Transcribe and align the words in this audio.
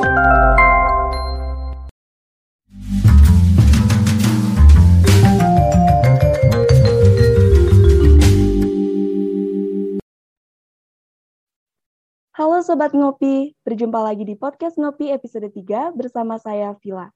Halo 0.00 0.08
Sobat 12.64 12.96
Ngopi, 12.96 13.52
berjumpa 13.60 14.00
lagi 14.00 14.24
di 14.24 14.32
Podcast 14.40 14.80
Ngopi 14.80 15.12
episode 15.12 15.52
3 15.52 15.92
bersama 15.92 16.40
saya 16.40 16.72
Vila. 16.80 17.12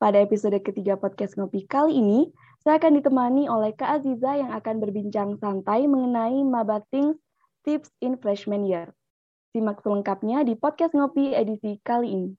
Pada 0.00 0.16
episode 0.24 0.56
ketiga 0.64 0.96
Podcast 0.96 1.36
Ngopi 1.36 1.68
kali 1.68 2.00
ini, 2.00 2.32
saya 2.64 2.80
akan 2.80 3.04
ditemani 3.04 3.52
oleh 3.52 3.76
Kak 3.76 4.00
Aziza 4.00 4.40
yang 4.40 4.48
akan 4.56 4.80
berbincang 4.80 5.36
santai 5.36 5.84
mengenai 5.84 6.40
Mabating 6.40 7.20
Tips 7.68 7.92
in 8.00 8.16
Freshman 8.16 8.64
Year. 8.64 8.96
Simak 9.54 9.86
selengkapnya 9.86 10.42
di 10.42 10.58
Podcast 10.58 10.98
Ngopi 10.98 11.30
edisi 11.30 11.78
kali 11.78 12.10
ini. 12.10 12.34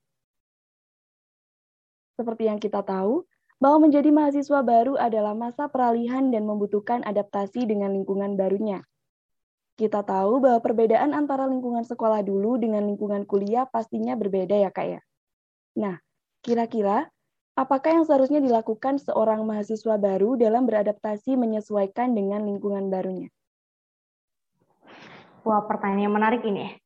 Seperti 2.20 2.52
yang 2.52 2.60
kita 2.60 2.84
tahu, 2.84 3.24
bahwa 3.56 3.88
menjadi 3.88 4.12
mahasiswa 4.12 4.60
baru 4.60 5.00
adalah 5.00 5.32
masa 5.32 5.72
peralihan 5.72 6.28
dan 6.28 6.44
membutuhkan 6.44 7.08
adaptasi 7.08 7.72
dengan 7.72 7.96
lingkungan 7.96 8.36
barunya. 8.36 8.84
Kita 9.80 10.04
tahu 10.04 10.44
bahwa 10.44 10.60
perbedaan 10.60 11.16
antara 11.16 11.48
lingkungan 11.48 11.88
sekolah 11.88 12.20
dulu 12.20 12.60
dengan 12.60 12.84
lingkungan 12.84 13.24
kuliah 13.24 13.64
pastinya 13.64 14.20
berbeda 14.20 14.60
ya 14.60 14.76
Kak 14.76 15.00
ya. 15.00 15.02
Nah, 15.80 15.96
kira-kira 16.44 17.08
apakah 17.56 17.96
yang 17.96 18.04
seharusnya 18.04 18.44
dilakukan 18.44 19.00
seorang 19.00 19.40
mahasiswa 19.48 19.96
baru 19.96 20.36
dalam 20.36 20.68
beradaptasi 20.68 21.40
menyesuaikan 21.40 22.12
dengan 22.12 22.44
lingkungan 22.44 22.92
barunya? 22.92 23.32
Wah, 25.48 25.64
pertanyaan 25.64 26.12
yang 26.12 26.16
menarik 26.20 26.44
ini. 26.44 26.85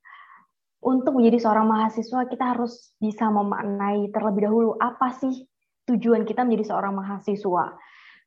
Untuk 0.79 1.11
menjadi 1.19 1.43
seorang 1.43 1.67
mahasiswa, 1.67 2.23
kita 2.31 2.55
harus 2.55 2.95
bisa 3.03 3.27
memaknai 3.27 4.07
terlebih 4.15 4.47
dahulu 4.47 4.79
apa 4.79 5.11
sih 5.11 5.43
tujuan 5.91 6.23
kita 6.23 6.47
menjadi 6.47 6.71
seorang 6.71 6.95
mahasiswa. 6.95 7.75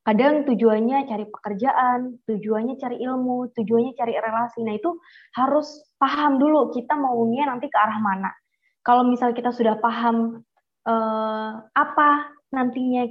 Kadang 0.03 0.43
tujuannya 0.45 1.07
cari 1.07 1.25
pekerjaan, 1.31 2.19
tujuannya 2.27 2.75
cari 2.77 2.99
ilmu, 3.07 3.55
tujuannya 3.55 3.95
cari 3.95 4.19
relasi. 4.19 4.67
Nah, 4.67 4.75
itu 4.75 4.99
harus 5.39 5.95
paham 5.95 6.43
dulu 6.43 6.75
kita 6.75 6.99
maunya 6.99 7.47
nanti 7.47 7.71
ke 7.71 7.79
arah 7.79 8.03
mana. 8.03 8.35
Kalau 8.83 9.07
misal 9.07 9.31
kita 9.31 9.55
sudah 9.55 9.79
paham 9.79 10.43
eh, 10.85 11.53
apa 11.71 12.11
nantinya 12.51 13.07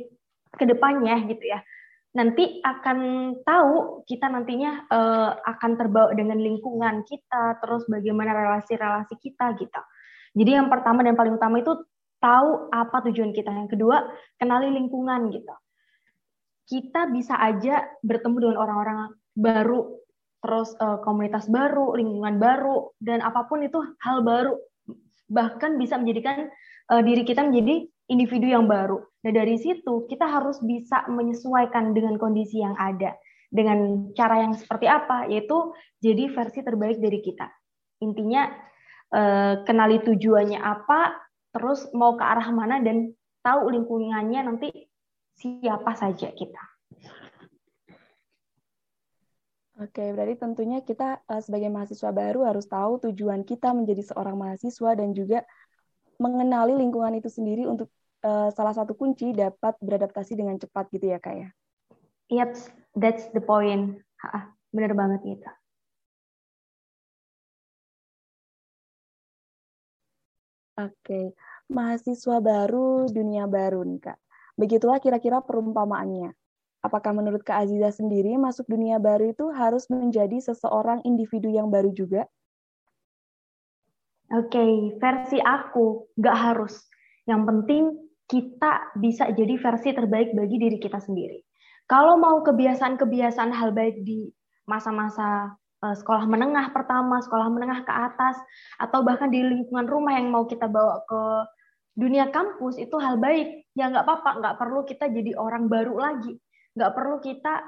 ke 0.51 0.65
depannya 0.67 1.15
gitu 1.31 1.47
ya. 1.47 1.63
Nanti 2.11 2.59
akan 2.59 2.99
tahu 3.43 4.03
kita 4.03 4.27
nantinya 4.27 4.71
eh, 4.91 5.31
akan 5.47 5.71
terbawa 5.79 6.11
dengan 6.11 6.39
lingkungan 6.39 7.07
kita, 7.07 7.59
terus 7.63 7.87
bagaimana 7.87 8.35
relasi-relasi 8.35 9.15
kita 9.19 9.55
gitu. 9.55 9.81
Jadi 10.35 10.51
yang 10.55 10.67
pertama 10.67 11.03
dan 11.03 11.15
paling 11.15 11.35
utama 11.35 11.59
itu 11.59 11.75
tahu 12.19 12.67
apa 12.71 13.03
tujuan 13.07 13.31
kita. 13.31 13.51
Yang 13.51 13.79
kedua, 13.79 14.11
kenali 14.39 14.71
lingkungan 14.71 15.31
gitu 15.31 15.55
kita 16.71 17.11
bisa 17.11 17.35
aja 17.35 17.83
bertemu 17.99 18.47
dengan 18.47 18.57
orang-orang 18.63 18.99
baru, 19.35 19.99
terus 20.39 20.71
uh, 20.79 21.03
komunitas 21.03 21.51
baru, 21.51 21.99
lingkungan 21.99 22.39
baru, 22.39 22.95
dan 23.03 23.19
apa 23.19 23.43
pun 23.51 23.59
itu 23.59 23.75
hal 23.99 24.23
baru, 24.23 24.55
bahkan 25.27 25.75
bisa 25.75 25.99
menjadikan 25.99 26.47
uh, 26.87 27.03
diri 27.03 27.27
kita 27.27 27.43
menjadi 27.43 27.90
individu 28.11 28.51
yang 28.51 28.67
baru. 28.67 28.99
Nah 29.23 29.31
dari 29.31 29.55
situ 29.55 30.03
kita 30.11 30.27
harus 30.27 30.59
bisa 30.59 31.07
menyesuaikan 31.07 31.95
dengan 31.95 32.19
kondisi 32.19 32.59
yang 32.59 32.75
ada, 32.75 33.15
dengan 33.47 34.11
cara 34.11 34.43
yang 34.43 34.53
seperti 34.53 34.91
apa, 34.91 35.31
yaitu 35.31 35.71
jadi 36.03 36.27
versi 36.35 36.59
terbaik 36.59 36.99
dari 36.99 37.23
kita. 37.23 37.47
Intinya 38.03 38.51
uh, 39.15 39.63
kenali 39.63 40.03
tujuannya 40.03 40.59
apa, 40.59 41.15
terus 41.55 41.87
mau 41.95 42.19
ke 42.19 42.23
arah 42.27 42.51
mana 42.51 42.83
dan 42.83 43.15
tahu 43.39 43.71
lingkungannya 43.71 44.43
nanti 44.43 44.67
siapa 45.39 45.95
saja 45.95 46.35
kita. 46.35 46.63
Oke, 49.81 50.13
berarti 50.13 50.37
tentunya 50.37 50.85
kita 50.85 51.25
uh, 51.25 51.41
sebagai 51.41 51.73
mahasiswa 51.73 52.13
baru 52.13 52.45
harus 52.45 52.69
tahu 52.69 53.01
tujuan 53.09 53.41
kita 53.41 53.73
menjadi 53.73 54.13
seorang 54.13 54.37
mahasiswa 54.37 54.93
dan 54.93 55.09
juga 55.17 55.41
mengenali 56.21 56.77
lingkungan 56.77 57.17
itu 57.17 57.33
sendiri 57.33 57.65
untuk 57.65 57.89
uh, 58.25 58.49
salah 58.53 58.73
satu 58.73 58.93
kunci 58.97 59.33
dapat 59.35 59.77
beradaptasi 59.81 60.37
dengan 60.37 60.57
cepat 60.57 60.89
gitu 60.93 61.11
ya 61.11 61.19
kak 61.21 61.35
ya? 61.35 61.49
Yep, 62.31 62.51
that's 62.95 63.27
the 63.35 63.43
point. 63.43 63.99
Ha, 64.23 64.53
bener 64.71 64.95
banget 64.95 65.19
gitu. 65.25 65.49
Oke, 70.79 71.35
mahasiswa 71.69 72.41
baru, 72.41 73.05
dunia 73.11 73.45
baru 73.45 73.83
nih 73.83 73.99
kak. 74.01 74.17
Begitulah 74.57 74.97
kira-kira 75.03 75.43
perumpamaannya. 75.43 76.31
Apakah 76.81 77.13
menurut 77.13 77.45
Kak 77.45 77.61
Aziza 77.61 77.93
sendiri 77.93 78.33
masuk 78.41 78.65
dunia 78.65 78.97
baru 78.97 79.29
itu 79.29 79.53
harus 79.53 79.85
menjadi 79.93 80.41
seseorang 80.41 81.05
individu 81.05 81.53
yang 81.53 81.69
baru 81.69 81.93
juga? 81.93 82.25
Oke, 84.33 84.57
okay, 84.57 84.71
versi 84.97 85.37
aku 85.37 86.09
nggak 86.17 86.37
harus. 86.37 86.81
Yang 87.29 87.41
penting 87.45 87.83
kita 88.31 88.95
bisa 88.95 89.27
jadi 89.35 89.59
versi 89.59 89.91
terbaik 89.91 90.31
bagi 90.31 90.55
diri 90.55 90.79
kita 90.79 91.03
sendiri. 91.03 91.43
Kalau 91.91 92.15
mau 92.15 92.39
kebiasaan-kebiasaan 92.39 93.51
hal 93.51 93.75
baik 93.75 94.07
di 94.07 94.31
masa-masa 94.63 95.51
eh, 95.83 95.95
sekolah 95.99 96.23
menengah 96.31 96.71
pertama, 96.71 97.19
sekolah 97.19 97.51
menengah 97.51 97.83
ke 97.83 97.91
atas, 97.91 98.39
atau 98.79 99.03
bahkan 99.03 99.27
di 99.27 99.43
lingkungan 99.43 99.83
rumah 99.83 100.15
yang 100.15 100.31
mau 100.31 100.47
kita 100.47 100.71
bawa 100.71 101.03
ke 101.03 101.21
dunia 101.99 102.31
kampus 102.31 102.79
itu 102.79 102.95
hal 102.95 103.19
baik. 103.19 103.67
Ya 103.75 103.91
nggak 103.91 104.07
apa-apa. 104.07 104.39
Nggak 104.39 104.55
perlu 104.55 104.81
kita 104.87 105.11
jadi 105.11 105.35
orang 105.35 105.67
baru 105.67 105.99
lagi. 105.99 106.39
Nggak 106.79 106.91
perlu 106.95 107.19
kita 107.19 107.59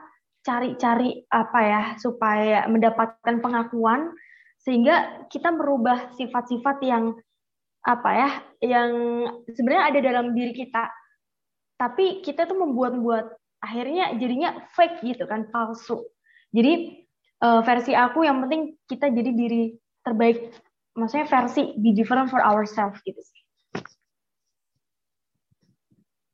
cari-cari 0.43 1.23
apa 1.27 1.59
ya 1.63 1.83
supaya 1.99 2.67
mendapatkan 2.67 3.39
pengakuan 3.39 4.11
sehingga 4.63 5.27
kita 5.27 5.51
merubah 5.51 6.11
sifat-sifat 6.15 6.83
yang 6.83 7.15
apa 7.83 8.09
ya 8.15 8.29
yang 8.63 8.91
sebenarnya 9.51 9.83
ada 9.91 9.99
dalam 9.99 10.31
diri 10.31 10.55
kita 10.55 10.87
tapi 11.75 12.23
kita 12.23 12.47
tuh 12.47 12.55
membuat-buat 12.55 13.25
akhirnya 13.59 14.15
jadinya 14.15 14.63
fake 14.71 15.03
gitu 15.03 15.27
kan 15.27 15.51
palsu 15.51 15.99
jadi 16.55 17.03
uh, 17.43 17.59
versi 17.59 17.91
aku 17.91 18.23
yang 18.23 18.39
penting 18.47 18.79
kita 18.87 19.11
jadi 19.11 19.31
diri 19.35 19.75
terbaik 19.99 20.55
maksudnya 20.95 21.27
versi 21.27 21.75
be 21.75 21.91
different 21.91 22.31
for 22.31 22.39
ourselves 22.39 23.03
gitu 23.03 23.19
sih 23.19 23.43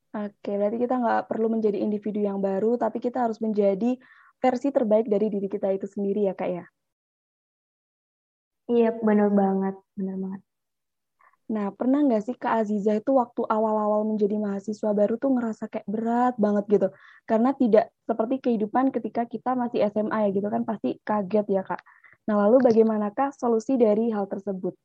Oke, 0.09 0.58
berarti 0.58 0.82
kita 0.82 0.98
nggak 0.98 1.30
perlu 1.30 1.54
menjadi 1.54 1.78
individu 1.86 2.18
yang 2.18 2.42
baru, 2.42 2.82
tapi 2.82 2.98
kita 2.98 3.30
harus 3.30 3.38
menjadi 3.46 3.94
versi 4.42 4.74
terbaik 4.74 5.06
dari 5.06 5.30
diri 5.30 5.46
kita 5.46 5.70
itu 5.70 5.86
sendiri 5.86 6.26
ya, 6.26 6.34
Kak 6.34 6.50
ya? 6.50 6.66
Iya, 8.74 8.90
benar 9.06 9.30
banget. 9.30 9.78
Benar 9.94 10.18
banget. 10.18 10.49
Nah, 11.50 11.74
pernah 11.74 12.06
nggak 12.06 12.24
sih 12.30 12.36
Kak 12.38 12.62
Aziza 12.62 13.02
itu 13.02 13.18
waktu 13.18 13.42
awal-awal 13.42 14.06
menjadi 14.06 14.38
mahasiswa 14.38 14.94
baru 14.94 15.18
tuh 15.18 15.34
ngerasa 15.34 15.66
kayak 15.66 15.88
berat 15.90 16.38
banget 16.38 16.66
gitu? 16.70 16.88
Karena 17.26 17.58
tidak 17.58 17.90
seperti 18.06 18.36
kehidupan 18.38 18.94
ketika 18.94 19.26
kita 19.26 19.58
masih 19.58 19.82
SMA 19.90 20.30
ya 20.30 20.30
gitu 20.30 20.46
kan, 20.46 20.62
pasti 20.62 21.02
kaget 21.02 21.46
ya 21.50 21.66
Kak. 21.66 21.82
Nah, 22.30 22.46
lalu 22.46 22.62
bagaimanakah 22.62 23.34
solusi 23.34 23.82
dari 23.82 24.14
hal 24.14 24.30
tersebut? 24.30 24.78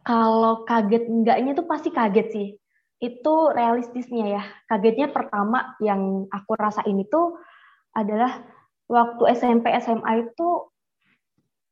Kalau 0.00 0.64
kaget 0.64 1.04
enggaknya 1.12 1.52
tuh 1.52 1.66
pasti 1.68 1.92
kaget 1.92 2.28
sih 2.32 2.48
itu 2.96 3.34
realistisnya 3.52 4.40
ya. 4.40 4.42
Kagetnya 4.64 5.12
pertama 5.12 5.76
yang 5.84 6.24
aku 6.32 6.56
rasain 6.56 6.96
itu 6.96 7.36
adalah 7.92 8.48
waktu 8.88 9.36
SMP 9.36 9.68
SMA 9.76 10.30
itu 10.30 10.72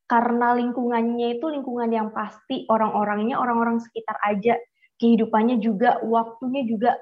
karena 0.05 0.53
lingkungannya 0.57 1.41
itu 1.41 1.47
lingkungan 1.49 1.89
yang 1.89 2.09
pasti 2.13 2.69
orang-orangnya 2.69 3.41
orang-orang 3.41 3.81
sekitar 3.81 4.21
aja. 4.25 4.61
Kehidupannya 5.01 5.59
juga 5.59 5.99
waktunya 6.05 6.63
juga 6.69 6.95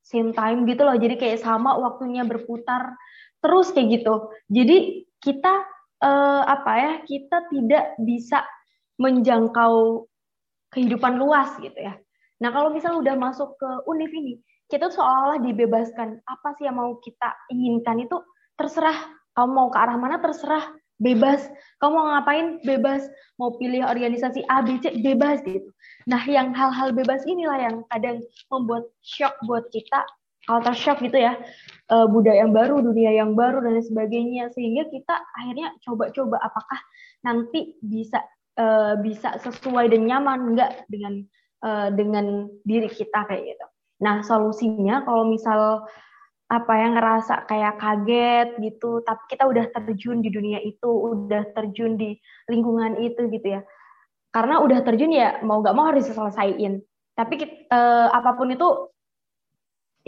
same 0.00 0.32
time 0.32 0.64
gitu 0.66 0.86
loh. 0.86 0.96
Jadi 0.96 1.18
kayak 1.18 1.42
sama 1.42 1.76
waktunya 1.76 2.22
berputar 2.24 2.94
terus 3.42 3.74
kayak 3.74 4.00
gitu. 4.00 4.30
Jadi 4.48 5.06
kita 5.20 5.52
eh, 6.00 6.42
apa 6.46 6.72
ya 6.78 6.92
kita 7.04 7.50
tidak 7.50 7.84
bisa 8.00 8.46
menjangkau 9.00 10.06
kehidupan 10.70 11.18
luas 11.18 11.50
gitu 11.58 11.76
ya. 11.76 11.98
Nah, 12.40 12.50
kalau 12.54 12.72
misalnya 12.72 13.04
udah 13.04 13.16
masuk 13.20 13.60
ke 13.60 13.70
univ 13.84 14.08
ini, 14.16 14.40
kita 14.70 14.88
seolah-olah 14.88 15.44
dibebaskan. 15.44 16.24
Apa 16.24 16.56
sih 16.56 16.64
yang 16.64 16.80
mau 16.80 16.96
kita 17.02 17.36
inginkan 17.52 18.00
itu 18.00 18.16
terserah. 18.56 18.96
Kamu 19.36 19.50
mau 19.50 19.68
ke 19.68 19.78
arah 19.78 19.96
mana 20.00 20.18
terserah, 20.18 20.72
bebas. 21.00 21.48
Kamu 21.80 21.96
mau 21.96 22.06
ngapain 22.14 22.60
bebas. 22.62 23.08
Mau 23.40 23.56
pilih 23.56 23.82
organisasi 23.88 24.44
A, 24.46 24.60
B, 24.60 24.78
C, 24.84 24.92
bebas 25.00 25.40
gitu. 25.42 25.72
Nah, 26.06 26.20
yang 26.28 26.52
hal-hal 26.52 26.92
bebas 26.92 27.24
inilah 27.24 27.58
yang 27.58 27.76
kadang 27.88 28.20
membuat 28.52 28.86
shock 29.00 29.34
buat 29.48 29.66
kita, 29.72 30.04
culture 30.44 30.76
shock 30.76 31.00
gitu 31.00 31.16
ya. 31.16 31.40
Uh, 31.88 32.06
budaya 32.06 32.44
yang 32.44 32.52
baru, 32.52 32.84
dunia 32.84 33.16
yang 33.16 33.32
baru, 33.32 33.64
dan 33.64 33.80
sebagainya. 33.80 34.52
Sehingga 34.52 34.86
kita 34.92 35.16
akhirnya 35.40 35.72
coba-coba 35.82 36.36
apakah 36.44 36.80
nanti 37.24 37.80
bisa 37.80 38.20
uh, 38.60 39.00
bisa 39.00 39.40
sesuai 39.40 39.92
dan 39.92 40.04
nyaman 40.04 40.54
enggak 40.54 40.84
dengan 40.92 41.24
uh, 41.64 41.88
dengan 41.92 42.48
diri 42.64 42.88
kita 42.92 43.24
kayak 43.28 43.56
gitu. 43.56 43.66
Nah, 44.00 44.24
solusinya 44.24 45.04
kalau 45.04 45.28
misal 45.28 45.84
apa 46.50 46.72
yang 46.74 46.98
ngerasa 46.98 47.46
kayak 47.46 47.78
kaget 47.78 48.48
gitu, 48.58 49.06
tapi 49.06 49.22
kita 49.30 49.46
udah 49.46 49.70
terjun 49.70 50.18
di 50.18 50.34
dunia 50.34 50.58
itu, 50.58 50.90
udah 50.90 51.54
terjun 51.54 51.94
di 51.94 52.18
lingkungan 52.50 52.98
itu 52.98 53.30
gitu 53.30 53.54
ya. 53.54 53.62
Karena 54.34 54.58
udah 54.58 54.82
terjun 54.82 55.14
ya 55.14 55.38
mau 55.46 55.62
gak 55.62 55.78
mau 55.78 55.86
harus 55.86 56.10
diselesaikan. 56.10 56.82
Tapi 57.14 57.34
uh, 57.70 58.10
apa 58.10 58.34
pun 58.34 58.50
itu 58.50 58.66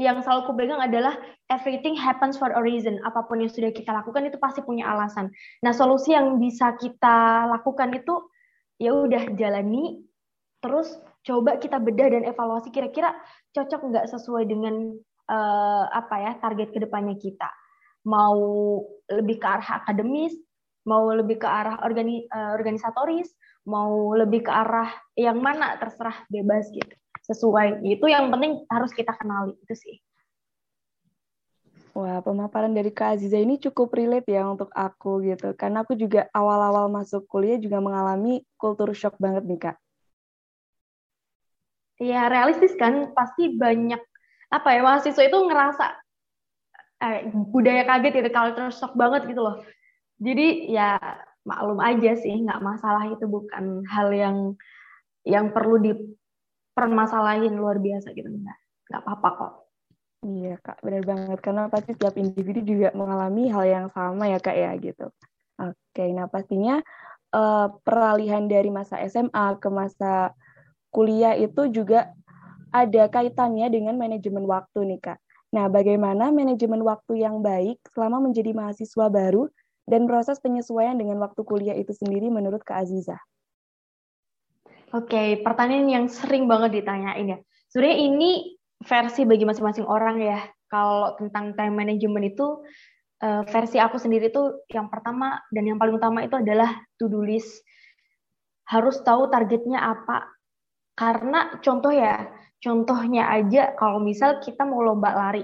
yang 0.00 0.18
selalu 0.24 0.50
ku 0.50 0.52
pegang 0.56 0.80
adalah 0.82 1.14
everything 1.46 1.94
happens 1.94 2.34
for 2.34 2.50
a 2.50 2.58
reason. 2.58 2.98
Apa 3.06 3.22
pun 3.22 3.38
yang 3.38 3.52
sudah 3.52 3.70
kita 3.70 3.94
lakukan 3.94 4.26
itu 4.26 4.40
pasti 4.42 4.66
punya 4.66 4.90
alasan. 4.90 5.30
Nah, 5.62 5.70
solusi 5.70 6.16
yang 6.16 6.42
bisa 6.42 6.74
kita 6.74 7.46
lakukan 7.54 7.94
itu 7.94 8.18
ya 8.82 8.90
udah 8.98 9.30
jalani 9.38 10.02
terus 10.62 10.94
coba 11.22 11.58
kita 11.58 11.78
bedah 11.78 12.18
dan 12.18 12.22
evaluasi 12.26 12.74
kira-kira 12.74 13.14
cocok 13.54 13.80
nggak 13.90 14.06
sesuai 14.10 14.46
dengan 14.46 14.98
uh, 15.28 15.84
apa 15.90 16.14
ya 16.19 16.32
target 16.40 16.72
ke 16.74 16.78
depannya 16.82 17.19
kita. 17.19 17.50
Mau 18.08 18.40
lebih 19.06 19.38
ke 19.38 19.46
arah 19.46 19.82
akademis, 19.82 20.34
mau 20.86 21.10
lebih 21.14 21.38
ke 21.38 21.46
arah 21.46 21.78
organi 21.86 22.26
uh, 22.30 22.54
organisatoris, 22.56 23.30
mau 23.66 24.14
lebih 24.19 24.46
ke 24.46 24.50
arah 24.50 24.90
yang 25.14 25.38
mana 25.38 25.78
terserah 25.78 26.26
bebas 26.26 26.66
gitu 26.74 26.94
sesuai 27.22 27.86
itu 27.86 28.06
yang 28.10 28.28
penting 28.34 28.66
harus 28.66 28.90
kita 28.90 29.14
kenali 29.14 29.54
itu 29.62 29.74
sih 29.78 29.96
Wah, 31.92 32.25
pemaparan 32.25 32.72
dari 32.72 32.88
Kak 32.88 33.20
Aziza 33.20 33.36
ini 33.36 33.60
cukup 33.60 33.92
relate 33.92 34.32
ya 34.32 34.48
untuk 34.48 34.72
aku 34.72 35.20
gitu. 35.28 35.52
Karena 35.52 35.84
aku 35.84 35.92
juga 35.92 36.25
awal-awal 36.32 36.88
masuk 36.88 37.28
kuliah 37.28 37.60
juga 37.60 37.84
mengalami 37.84 38.40
kultur 38.56 38.96
shock 38.96 39.20
banget 39.20 39.44
nih, 39.44 39.60
Kak. 39.60 39.76
Iya, 42.00 42.32
realistis 42.32 42.72
kan 42.80 43.12
pasti 43.12 43.52
banyak 43.60 44.00
apa 44.52 44.69
ya 44.76 44.84
mahasiswa 44.84 45.25
itu 45.25 45.38
ngerasa 45.49 45.87
eh, 47.00 47.32
budaya 47.49 47.88
kaget 47.88 48.12
gitu, 48.20 48.31
culture 48.31 48.69
shock 48.69 48.93
banget 48.93 49.25
gitu 49.32 49.40
loh. 49.40 49.56
Jadi 50.20 50.70
ya 50.70 51.00
maklum 51.43 51.81
aja 51.81 52.12
sih, 52.20 52.44
nggak 52.44 52.60
masalah 52.60 53.08
itu 53.08 53.25
bukan 53.26 53.82
hal 53.88 54.12
yang 54.12 54.37
yang 55.26 55.50
perlu 55.50 55.78
di 55.81 55.93
permasalahin 56.72 57.54
luar 57.54 57.78
biasa 57.78 58.16
gitu 58.16 58.28
enggak 58.28 58.58
nggak 58.88 59.02
apa-apa 59.04 59.28
kok 59.37 59.52
iya 60.25 60.54
kak 60.58 60.78
benar 60.81 61.02
banget 61.04 61.38
karena 61.44 61.62
pasti 61.69 61.90
setiap 61.94 62.14
individu 62.16 62.60
juga 62.64 62.88
mengalami 62.96 63.52
hal 63.52 63.64
yang 63.69 63.87
sama 63.93 64.28
ya 64.28 64.38
kak 64.40 64.56
ya 64.56 64.72
gitu 64.81 65.06
oke 65.60 66.04
nah 66.16 66.26
pastinya 66.26 66.81
uh, 67.37 67.69
peralihan 67.84 68.49
dari 68.49 68.72
masa 68.72 68.99
SMA 69.06 69.60
ke 69.60 69.69
masa 69.69 70.32
kuliah 70.93 71.37
itu 71.37 71.72
juga 71.72 72.12
ada 72.72 73.06
kaitannya 73.12 73.69
dengan 73.69 73.94
manajemen 74.00 74.48
waktu 74.48 74.88
nih 74.88 75.00
kak 75.00 75.19
nah 75.52 75.69
bagaimana 75.69 76.32
manajemen 76.32 76.80
waktu 76.80 77.20
yang 77.20 77.44
baik 77.44 77.78
selama 77.92 78.24
menjadi 78.24 78.56
mahasiswa 78.56 79.12
baru 79.12 79.52
dan 79.86 80.06
proses 80.06 80.38
penyesuaian 80.38 80.94
dengan 80.94 81.19
waktu 81.19 81.42
kuliah 81.42 81.74
itu 81.74 81.90
sendiri 81.90 82.30
menurut 82.30 82.62
Kak 82.62 82.86
Aziza? 82.86 83.19
Oke, 84.92 85.40
pertanyaan 85.40 85.88
yang 85.88 86.06
sering 86.06 86.44
banget 86.46 86.84
ditanyain 86.84 87.26
ya. 87.26 87.38
Sebenarnya 87.72 87.98
ini 88.12 88.30
versi 88.84 89.25
bagi 89.25 89.48
masing-masing 89.48 89.88
orang 89.88 90.20
ya. 90.20 90.40
Kalau 90.68 91.16
tentang 91.16 91.56
time 91.56 91.75
management 91.76 92.36
itu 92.36 92.60
uh, 93.25 93.42
versi 93.48 93.80
aku 93.80 93.96
sendiri 93.96 94.28
itu 94.28 94.64
yang 94.72 94.92
pertama 94.92 95.40
dan 95.48 95.64
yang 95.64 95.80
paling 95.80 95.96
utama 95.96 96.25
itu 96.25 96.36
adalah 96.36 96.76
to-do 97.00 97.25
list. 97.25 97.64
Harus 98.68 99.00
tahu 99.00 99.32
targetnya 99.32 99.80
apa. 99.80 100.28
Karena 100.92 101.56
contoh 101.64 101.88
ya, 101.88 102.28
contohnya 102.62 103.26
aja 103.29 103.75
kalau 103.75 103.99
misal 103.99 104.38
kita 104.38 104.62
mau 104.62 104.81
lomba 104.87 105.11
lari, 105.11 105.43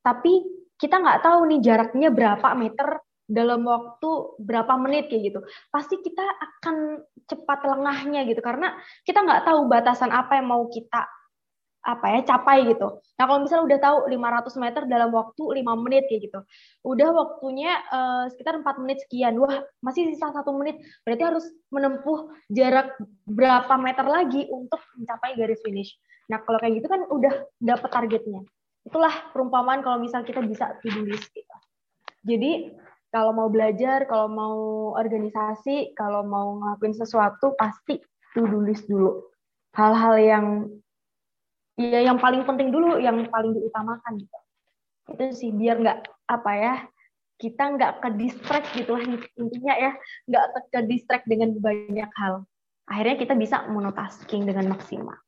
tapi 0.00 0.46
kita 0.78 1.02
nggak 1.02 1.20
tahu 1.26 1.40
nih 1.50 1.60
jaraknya 1.60 2.08
berapa 2.14 2.48
meter 2.54 3.02
dalam 3.32 3.62
waktu 3.64 4.36
berapa 4.42 4.76
menit 4.76 5.08
kayak 5.08 5.32
gitu 5.32 5.40
pasti 5.72 5.96
kita 6.04 6.20
akan 6.20 7.00
cepat 7.24 7.64
lengahnya 7.64 8.28
gitu 8.28 8.44
karena 8.44 8.76
kita 9.06 9.24
nggak 9.24 9.46
tahu 9.46 9.70
batasan 9.70 10.10
apa 10.12 10.36
yang 10.36 10.52
mau 10.52 10.66
kita 10.68 11.06
apa 11.82 12.06
ya 12.14 12.20
capai 12.22 12.62
gitu. 12.70 13.02
Nah 13.18 13.24
kalau 13.26 13.42
misalnya 13.42 13.64
udah 13.74 13.78
tahu 13.82 13.98
500 14.06 14.62
meter 14.62 14.82
dalam 14.86 15.10
waktu 15.10 15.42
5 15.42 15.82
menit 15.82 16.06
kayak 16.06 16.30
gitu, 16.30 16.40
udah 16.86 17.08
waktunya 17.10 17.74
uh, 17.90 18.30
sekitar 18.30 18.62
4 18.62 18.82
menit 18.86 19.02
sekian, 19.02 19.34
wah 19.42 19.66
masih 19.82 20.06
sisa 20.14 20.30
satu 20.30 20.54
menit, 20.54 20.78
berarti 21.02 21.26
harus 21.26 21.44
menempuh 21.74 22.30
jarak 22.54 22.94
berapa 23.26 23.74
meter 23.82 24.06
lagi 24.06 24.46
untuk 24.46 24.78
mencapai 24.94 25.34
garis 25.34 25.58
finish. 25.66 25.98
Nah 26.30 26.38
kalau 26.42 26.58
kayak 26.62 26.82
gitu 26.82 26.86
kan 26.86 27.02
udah 27.08 27.34
dapet 27.58 27.88
targetnya. 27.90 28.42
Itulah 28.82 29.30
perumpamaan 29.30 29.80
kalau 29.80 30.02
misal 30.02 30.26
kita 30.26 30.42
bisa 30.42 30.74
to 30.82 30.90
list 31.06 31.30
gitu. 31.30 31.56
Jadi 32.22 32.74
kalau 33.12 33.36
mau 33.36 33.52
belajar, 33.52 34.08
kalau 34.08 34.26
mau 34.30 34.58
organisasi, 34.96 35.92
kalau 35.92 36.24
mau 36.24 36.56
ngelakuin 36.62 36.96
sesuatu 36.96 37.52
pasti 37.60 38.00
to-do 38.32 38.64
dulu. 38.64 39.10
Hal-hal 39.76 40.16
yang 40.16 40.46
ya 41.76 42.00
yang 42.04 42.16
paling 42.16 42.44
penting 42.48 42.72
dulu, 42.72 42.96
yang 42.96 43.20
paling 43.28 43.52
diutamakan 43.52 44.20
gitu. 44.20 44.38
Itu 45.12 45.24
sih 45.36 45.50
biar 45.52 45.82
nggak 45.82 45.98
apa 46.30 46.52
ya 46.56 46.74
kita 47.42 47.74
nggak 47.74 47.92
ke 47.98 48.08
distract 48.22 48.68
gitu 48.78 48.94
lah 48.94 49.02
intinya 49.34 49.74
ya 49.74 49.92
nggak 50.30 50.44
ke 50.70 50.80
distract 50.86 51.26
dengan 51.26 51.58
banyak 51.58 52.10
hal. 52.16 52.46
Akhirnya 52.86 53.16
kita 53.18 53.34
bisa 53.34 53.66
monotasking 53.66 54.46
dengan 54.46 54.72
maksimal. 54.72 55.18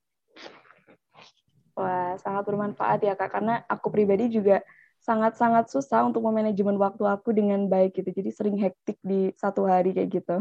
Wah, 1.75 2.15
sangat 2.23 2.47
bermanfaat 2.47 3.03
ya 3.03 3.19
Kak, 3.19 3.35
karena 3.35 3.67
aku 3.67 3.91
pribadi 3.91 4.31
juga 4.31 4.62
sangat-sangat 5.03 5.69
susah 5.69 6.06
untuk 6.06 6.25
memanajemen 6.25 6.79
waktu 6.79 7.03
aku 7.05 7.35
dengan 7.35 7.67
baik 7.67 7.99
gitu. 7.99 8.11
Jadi 8.15 8.31
sering 8.31 8.56
hektik 8.56 8.97
di 9.03 9.35
satu 9.37 9.67
hari 9.67 9.91
kayak 9.93 10.11
gitu. 10.23 10.38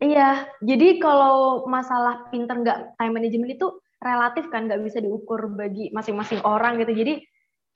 Iya, 0.00 0.48
jadi 0.64 0.96
kalau 0.96 1.68
masalah 1.68 2.32
pinter 2.32 2.56
nggak 2.56 2.96
time 2.96 3.12
management 3.20 3.52
itu 3.60 3.66
relatif 4.00 4.48
kan 4.48 4.64
nggak 4.64 4.80
bisa 4.80 4.98
diukur 4.98 5.52
bagi 5.52 5.92
masing-masing 5.92 6.40
orang 6.42 6.80
gitu. 6.80 6.92
Jadi 6.96 7.20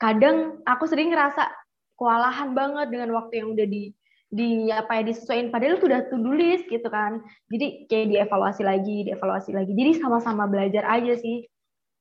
kadang 0.01 0.59
aku 0.65 0.89
sering 0.89 1.13
ngerasa 1.13 1.53
kewalahan 1.95 2.57
banget 2.57 2.89
dengan 2.91 3.13
waktu 3.15 3.45
yang 3.45 3.53
udah 3.53 3.67
di 3.69 3.93
di 4.35 4.67
apa 4.75 4.99
ya 4.99 5.03
disesuaikan 5.07 5.55
padahal 5.55 5.79
itu 5.79 5.87
udah 5.87 6.01
to 6.11 6.19
do 6.19 6.35
list 6.35 6.67
gitu 6.67 6.91
kan 6.91 7.23
jadi 7.47 7.87
kayak 7.87 8.07
dievaluasi 8.11 8.67
lagi 8.67 9.07
dievaluasi 9.07 9.55
lagi 9.55 9.71
jadi 9.71 10.03
sama-sama 10.03 10.51
belajar 10.51 10.83
aja 10.91 11.15
sih 11.15 11.47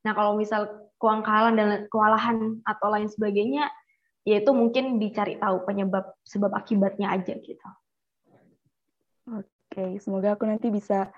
nah 0.02 0.18
kalau 0.18 0.34
misal 0.34 0.90
kewangkalan 0.98 1.54
dan 1.54 1.68
kewalahan 1.92 2.58
atau 2.66 2.90
lain 2.90 3.06
sebagainya 3.06 3.70
yaitu 4.24 4.50
mungkin 4.56 4.96
dicari 4.96 5.36
tahu 5.36 5.68
penyebab 5.68 6.16
sebab 6.24 6.48
akibatnya 6.56 7.12
aja 7.12 7.36
gitu. 7.36 7.68
Oke, 9.28 10.00
semoga 10.00 10.32
aku 10.32 10.48
nanti 10.48 10.72
bisa 10.72 11.12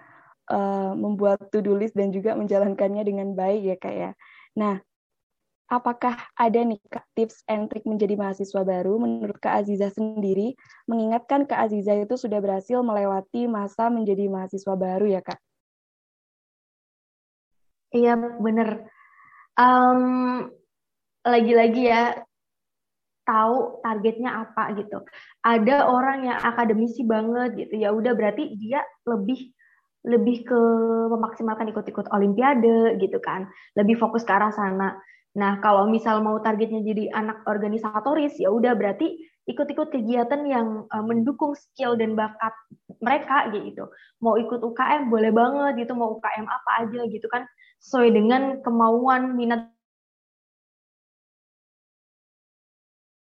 uh, 0.51 0.93
membuat 0.99 1.39
to-do 1.55 1.79
dan 1.95 2.11
juga 2.11 2.35
menjalankannya 2.35 3.03
dengan 3.07 3.31
baik 3.39 3.63
ya 3.63 3.77
kak 3.79 3.95
ya. 3.95 4.11
Nah, 4.59 4.83
apakah 5.67 6.15
ada 6.39 6.61
nih 6.63 6.79
kak 6.87 7.07
tips 7.19 7.43
and 7.51 7.67
trik 7.67 7.83
menjadi 7.87 8.15
mahasiswa 8.15 8.63
baru 8.63 9.03
menurut 9.03 9.39
Kak 9.43 9.67
Aziza 9.67 9.91
sendiri, 9.91 10.55
mengingatkan 10.87 11.45
Kak 11.45 11.71
Aziza 11.71 11.95
itu 11.99 12.15
sudah 12.15 12.39
berhasil 12.39 12.79
melewati 12.87 13.51
masa 13.51 13.91
menjadi 13.91 14.31
mahasiswa 14.31 14.75
baru 14.79 15.07
ya 15.11 15.23
kak? 15.23 15.39
Iya 17.95 18.19
bener 18.19 18.87
um, 19.59 20.03
lagi-lagi 21.27 21.83
ya 21.91 22.03
tahu 23.27 23.83
targetnya 23.83 24.47
apa 24.47 24.71
gitu. 24.79 25.03
Ada 25.43 25.91
orang 25.91 26.31
yang 26.31 26.39
akademisi 26.39 27.03
banget 27.03 27.59
gitu. 27.59 27.75
Ya 27.83 27.91
udah 27.91 28.15
berarti 28.15 28.55
dia 28.55 28.87
lebih 29.03 29.51
lebih 30.07 30.47
ke 30.47 30.61
memaksimalkan 31.11 31.67
ikut-ikut 31.75 32.07
olimpiade 32.15 32.95
gitu 33.03 33.19
kan. 33.19 33.51
Lebih 33.75 33.99
fokus 33.99 34.23
ke 34.23 34.31
arah 34.31 34.55
sana. 34.55 34.95
Nah, 35.37 35.61
kalau 35.61 35.85
misal 35.93 36.25
mau 36.25 36.41
targetnya 36.41 36.81
jadi 36.81 37.13
anak 37.13 37.45
organisatoris 37.45 38.41
ya 38.41 38.49
udah 38.49 38.73
berarti 38.73 39.21
ikut-ikut 39.47 39.93
kegiatan 39.93 40.43
yang 40.49 40.89
uh, 40.89 41.05
mendukung 41.05 41.53
skill 41.53 41.95
dan 41.95 42.17
bakat 42.17 42.57
mereka 43.05 43.53
gitu. 43.53 43.87
Mau 44.25 44.41
ikut 44.41 44.65
UKM 44.65 45.13
boleh 45.13 45.31
banget 45.31 45.87
gitu, 45.87 45.93
mau 45.93 46.17
UKM 46.17 46.47
apa 46.49 46.71
aja 46.83 47.01
gitu 47.13 47.27
kan. 47.29 47.45
Sesuai 47.85 48.11
dengan 48.17 48.43
kemauan 48.65 49.37
minat. 49.37 49.69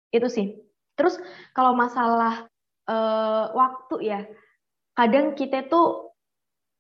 Itu 0.09 0.33
sih. 0.33 0.57
Terus 0.97 1.21
kalau 1.53 1.77
masalah 1.77 2.49
uh, 2.89 3.45
waktu 3.53 3.97
ya 4.03 4.21
kadang 4.97 5.37
kita 5.39 5.69
tuh 5.69 6.09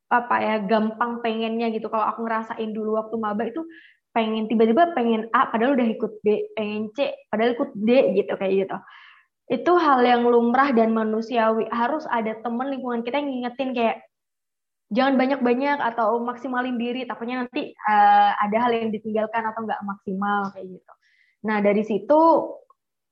apa 0.08 0.40
ya 0.40 0.56
gampang 0.64 1.20
pengennya 1.20 1.68
gitu. 1.68 1.92
Kalau 1.92 2.08
aku 2.08 2.24
ngerasain 2.24 2.72
dulu 2.72 2.96
waktu 2.96 3.16
maba 3.20 3.44
itu 3.44 3.60
pengen 4.16 4.48
tiba-tiba 4.48 4.96
pengen 4.96 5.28
A 5.36 5.52
padahal 5.52 5.76
udah 5.78 5.88
ikut 5.88 6.12
B 6.24 6.50
pengen 6.56 6.90
C 6.96 7.12
padahal 7.28 7.54
ikut 7.54 7.70
D 7.76 7.90
gitu 8.18 8.32
kayak 8.34 8.54
gitu. 8.66 8.76
Itu 9.48 9.72
hal 9.80 10.04
yang 10.04 10.28
lumrah 10.28 10.76
dan 10.76 10.92
manusiawi. 10.92 11.68
Harus 11.72 12.04
ada 12.08 12.36
temen 12.44 12.68
lingkungan 12.68 13.00
kita 13.00 13.20
yang 13.20 13.28
ngingetin 13.32 13.70
kayak 13.72 13.96
jangan 14.92 15.16
banyak-banyak 15.16 15.78
atau 15.80 16.20
maksimalin 16.20 16.76
diri. 16.76 17.08
Takutnya 17.08 17.44
nanti 17.44 17.72
uh, 17.72 18.32
ada 18.36 18.56
hal 18.68 18.72
yang 18.76 18.90
ditinggalkan 18.92 19.44
atau 19.44 19.64
nggak 19.64 19.82
maksimal 19.84 20.52
kayak 20.52 20.68
gitu. 20.68 20.92
Nah 21.48 21.64
dari 21.64 21.82
situ 21.84 22.20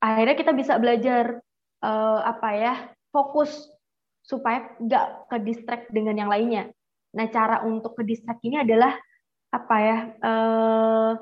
akhirnya 0.01 0.37
kita 0.37 0.53
bisa 0.53 0.77
belajar 0.77 1.41
uh, 1.81 2.21
apa 2.25 2.49
ya 2.53 2.75
fokus 3.09 3.73
supaya 4.21 4.75
nggak 4.77 5.07
ke 5.33 5.37
distract 5.47 5.87
dengan 5.89 6.21
yang 6.21 6.31
lainnya. 6.33 6.69
Nah 7.17 7.31
cara 7.33 7.65
untuk 7.65 7.97
ke 7.97 8.03
distract 8.05 8.45
ini 8.45 8.61
adalah 8.61 8.93
apa 9.57 9.77
ya 9.81 9.99
uh, 10.21 11.13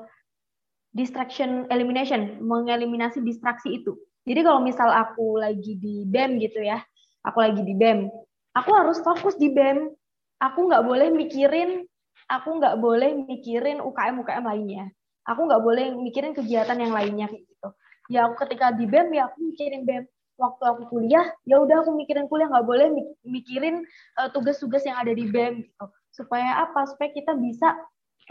distraction 0.91 1.67
elimination 1.71 2.39
mengeliminasi 2.43 3.23
distraksi 3.23 3.79
itu. 3.79 3.95
Jadi 4.25 4.41
kalau 4.41 4.59
misal 4.59 4.89
aku 4.91 5.39
lagi 5.39 5.77
di 5.79 6.03
BEM 6.03 6.41
gitu 6.43 6.59
ya 6.59 6.83
aku 7.23 7.41
lagi 7.41 7.61
di 7.61 7.73
BEM 7.77 8.11
aku 8.55 8.71
harus 8.71 9.03
fokus 9.03 9.35
di 9.35 9.51
BEM. 9.51 9.91
Aku 10.39 10.67
nggak 10.67 10.83
boleh 10.87 11.11
mikirin 11.11 11.83
aku 12.31 12.57
nggak 12.57 12.79
boleh 12.79 13.27
mikirin 13.27 13.83
UKM 13.83 14.15
UKM 14.23 14.45
lainnya. 14.47 14.85
Aku 15.27 15.45
nggak 15.45 15.61
boleh 15.61 15.91
mikirin 15.93 16.33
kegiatan 16.33 16.79
yang 16.79 16.95
lainnya 16.95 17.27
gitu. 17.29 17.69
Ya 18.09 18.29
aku 18.29 18.45
ketika 18.47 18.71
di 18.71 18.87
BEM 18.87 19.11
ya 19.13 19.27
aku 19.29 19.43
mikirin 19.43 19.83
BEM. 19.83 20.07
Waktu 20.35 20.63
aku 20.67 20.83
kuliah 20.91 21.31
ya 21.47 21.63
udah 21.63 21.83
aku 21.83 21.95
mikirin 21.95 22.27
kuliah. 22.31 22.47
Nggak 22.51 22.67
boleh 22.67 22.87
mikirin 23.23 23.83
uh, 24.19 24.29
tugas-tugas 24.31 24.83
yang 24.87 24.99
ada 24.99 25.11
di 25.11 25.27
BEM 25.27 25.63
gitu. 25.67 25.85
Supaya 26.11 26.63
apa? 26.63 26.87
Supaya 26.87 27.11
kita 27.11 27.35
bisa 27.35 27.75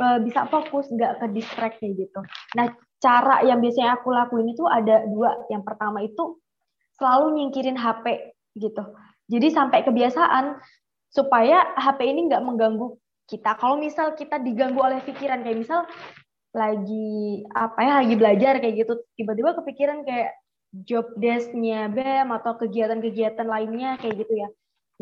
uh, 0.01 0.19
bisa 0.23 0.47
fokus 0.49 0.89
nggak 0.91 1.23
ke 1.23 1.27
distract 1.35 1.77
kayak 1.83 1.95
gitu 2.07 2.21
nah 2.57 2.73
cara 2.99 3.45
yang 3.45 3.61
biasanya 3.61 4.01
aku 4.01 4.09
lakuin 4.15 4.49
itu 4.51 4.65
ada 4.65 5.05
dua 5.07 5.47
yang 5.53 5.61
pertama 5.61 6.01
itu 6.01 6.41
selalu 6.97 7.37
nyingkirin 7.37 7.77
HP 7.77 8.33
gitu 8.57 8.83
jadi 9.29 9.49
sampai 9.53 9.85
kebiasaan 9.85 10.61
supaya 11.09 11.63
HP 11.79 12.11
ini 12.11 12.29
nggak 12.29 12.45
mengganggu 12.45 12.99
kita. 13.25 13.57
Kalau 13.57 13.81
misal 13.81 14.13
kita 14.19 14.37
diganggu 14.43 14.83
oleh 14.83 15.01
pikiran 15.01 15.41
kayak 15.41 15.59
misal 15.65 15.89
lagi 16.55 17.43
apa 17.51 17.79
ya 17.83 17.93
lagi 18.05 18.15
belajar 18.15 18.63
kayak 18.63 18.87
gitu 18.87 18.95
tiba-tiba 19.19 19.59
kepikiran 19.59 20.07
kayak 20.07 20.39
job 20.87 21.07
desk-nya 21.19 21.91
BEM 21.91 22.31
atau 22.31 22.55
kegiatan-kegiatan 22.59 23.47
lainnya 23.47 23.99
kayak 23.99 24.23
gitu 24.23 24.35
ya. 24.39 24.49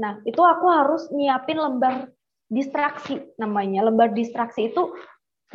Nah, 0.00 0.20
itu 0.24 0.40
aku 0.40 0.66
harus 0.68 1.08
nyiapin 1.12 1.60
lembar 1.60 2.08
distraksi 2.52 3.24
namanya. 3.40 3.88
Lembar 3.88 4.12
distraksi 4.12 4.68
itu 4.68 4.92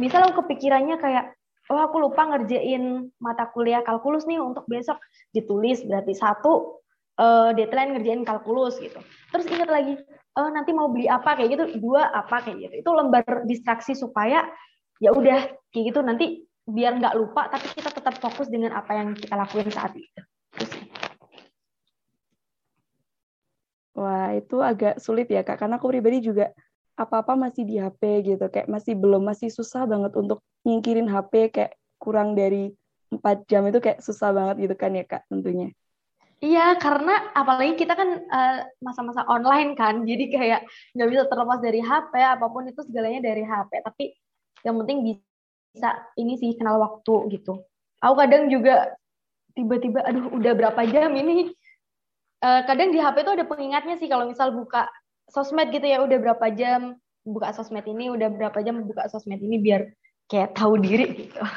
misal 0.02 0.26
aku 0.26 0.42
kepikirannya 0.42 0.98
kayak 0.98 1.38
oh 1.70 1.78
aku 1.86 2.02
lupa 2.02 2.26
ngerjain 2.26 3.14
mata 3.22 3.46
kuliah 3.54 3.86
kalkulus 3.86 4.26
nih 4.26 4.42
untuk 4.42 4.66
besok 4.66 4.98
ditulis 5.30 5.86
berarti 5.86 6.18
satu 6.18 6.82
uh, 7.22 7.54
deadline 7.54 7.94
ngerjain 7.94 8.26
kalkulus 8.26 8.82
gitu. 8.82 8.98
Terus 9.30 9.46
ingat 9.46 9.70
lagi, 9.70 9.94
oh 10.38 10.50
nanti 10.54 10.72
mau 10.72 10.88
beli 10.94 11.10
apa 11.10 11.34
kayak 11.34 11.50
gitu 11.58 11.66
dua 11.82 12.14
apa 12.14 12.46
kayak 12.46 12.70
gitu 12.70 12.74
itu 12.86 12.90
lembar 12.94 13.26
distraksi 13.50 13.98
supaya 13.98 14.46
ya 15.02 15.10
udah 15.10 15.50
kayak 15.74 15.86
gitu 15.94 16.00
nanti 16.06 16.46
biar 16.68 17.02
nggak 17.02 17.18
lupa 17.18 17.50
tapi 17.50 17.74
kita 17.74 17.90
tetap 17.90 18.22
fokus 18.22 18.48
dengan 18.48 18.78
apa 18.78 18.94
yang 18.94 19.18
kita 19.18 19.34
lakuin 19.34 19.74
saat 19.74 19.98
itu 19.98 20.22
Wah, 23.98 24.30
itu 24.38 24.62
agak 24.62 25.02
sulit 25.02 25.26
ya, 25.26 25.42
Kak. 25.42 25.58
Karena 25.58 25.82
aku 25.82 25.90
pribadi 25.90 26.22
juga 26.22 26.54
apa-apa 26.98 27.38
masih 27.38 27.64
di 27.64 27.78
HP 27.78 28.26
gitu. 28.26 28.46
Kayak 28.50 28.68
masih 28.68 28.98
belum, 28.98 29.22
masih 29.22 29.54
susah 29.54 29.86
banget 29.86 30.18
untuk 30.18 30.42
nyingkirin 30.66 31.06
HP 31.06 31.54
kayak 31.54 31.78
kurang 32.02 32.34
dari 32.34 32.74
empat 33.14 33.48
jam 33.48 33.64
itu 33.70 33.80
kayak 33.80 34.02
susah 34.04 34.34
banget 34.34 34.68
gitu 34.68 34.76
kan 34.76 34.92
ya, 34.98 35.06
Kak, 35.06 35.24
tentunya. 35.30 35.72
Iya, 36.38 36.78
karena 36.78 37.34
apalagi 37.34 37.74
kita 37.82 37.98
kan 37.98 38.10
uh, 38.30 38.60
masa-masa 38.78 39.26
online 39.26 39.74
kan, 39.74 40.06
jadi 40.06 40.26
kayak 40.30 40.62
nggak 40.94 41.10
bisa 41.10 41.24
terlepas 41.26 41.60
dari 41.62 41.82
HP, 41.82 42.14
apa 42.14 42.46
pun 42.46 42.70
itu 42.70 42.82
segalanya 42.86 43.26
dari 43.26 43.42
HP. 43.42 43.72
Tapi 43.82 44.14
yang 44.62 44.78
penting 44.86 44.98
bisa 45.74 45.90
ini 46.18 46.38
sih 46.38 46.54
kenal 46.54 46.78
waktu 46.78 47.34
gitu. 47.34 47.66
Aku 48.02 48.14
kadang 48.22 48.54
juga 48.54 48.94
tiba-tiba, 49.58 50.06
aduh 50.06 50.30
udah 50.30 50.54
berapa 50.54 50.82
jam 50.86 51.10
ini? 51.18 51.50
Uh, 52.38 52.62
kadang 52.70 52.94
di 52.94 53.02
HP 53.02 53.26
itu 53.26 53.34
ada 53.34 53.46
pengingatnya 53.50 53.98
sih 53.98 54.06
kalau 54.06 54.30
misal 54.30 54.54
buka 54.54 54.86
sosmed 55.32 55.70
gitu 55.72 55.86
ya, 55.88 56.04
udah 56.04 56.18
berapa 56.20 56.48
jam 56.56 57.00
buka 57.28 57.52
sosmed 57.52 57.84
ini, 57.88 58.12
udah 58.12 58.32
berapa 58.32 58.60
jam 58.64 58.84
buka 58.84 59.08
sosmed 59.12 59.40
ini 59.44 59.60
biar 59.60 59.92
kayak 60.32 60.56
tahu 60.56 60.80
diri 60.80 61.28
gitu. 61.28 61.40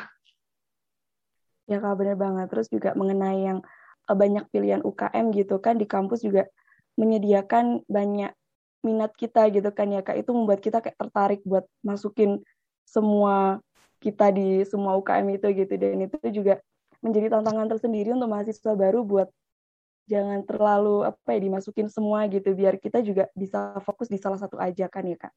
Ya 1.70 1.78
kak 1.78 2.02
bener 2.02 2.18
banget. 2.18 2.50
Terus 2.50 2.66
juga 2.66 2.98
mengenai 2.98 3.46
yang 3.46 3.62
Eh, 4.10 4.16
banyak 4.18 4.50
pilihan 4.50 4.82
UKM 4.82 5.30
gitu 5.30 5.62
kan 5.62 5.78
di 5.78 5.86
kampus 5.86 6.26
juga 6.26 6.50
menyediakan 6.98 7.86
banyak 7.86 8.34
minat 8.82 9.14
kita 9.14 9.46
gitu 9.54 9.70
kan 9.70 9.86
ya 9.94 10.02
kak 10.02 10.18
itu 10.18 10.34
membuat 10.34 10.58
kita 10.58 10.82
kayak 10.82 10.98
tertarik 10.98 11.40
buat 11.46 11.62
masukin 11.86 12.42
semua 12.82 13.62
kita 14.02 14.34
di 14.34 14.66
semua 14.66 14.98
UKM 14.98 15.38
itu 15.38 15.46
gitu 15.54 15.72
dan 15.78 16.10
itu 16.10 16.16
juga 16.34 16.58
menjadi 16.98 17.38
tantangan 17.38 17.70
tersendiri 17.70 18.10
untuk 18.10 18.34
mahasiswa 18.34 18.72
baru 18.74 19.06
buat 19.06 19.28
jangan 20.10 20.42
terlalu 20.42 21.06
apa 21.06 21.38
ya 21.38 21.40
dimasukin 21.46 21.86
semua 21.86 22.26
gitu 22.26 22.50
biar 22.58 22.82
kita 22.82 22.98
juga 23.06 23.30
bisa 23.38 23.78
fokus 23.86 24.10
di 24.10 24.18
salah 24.18 24.42
satu 24.42 24.58
aja 24.58 24.90
kan 24.90 25.06
ya 25.06 25.14
kak? 25.14 25.30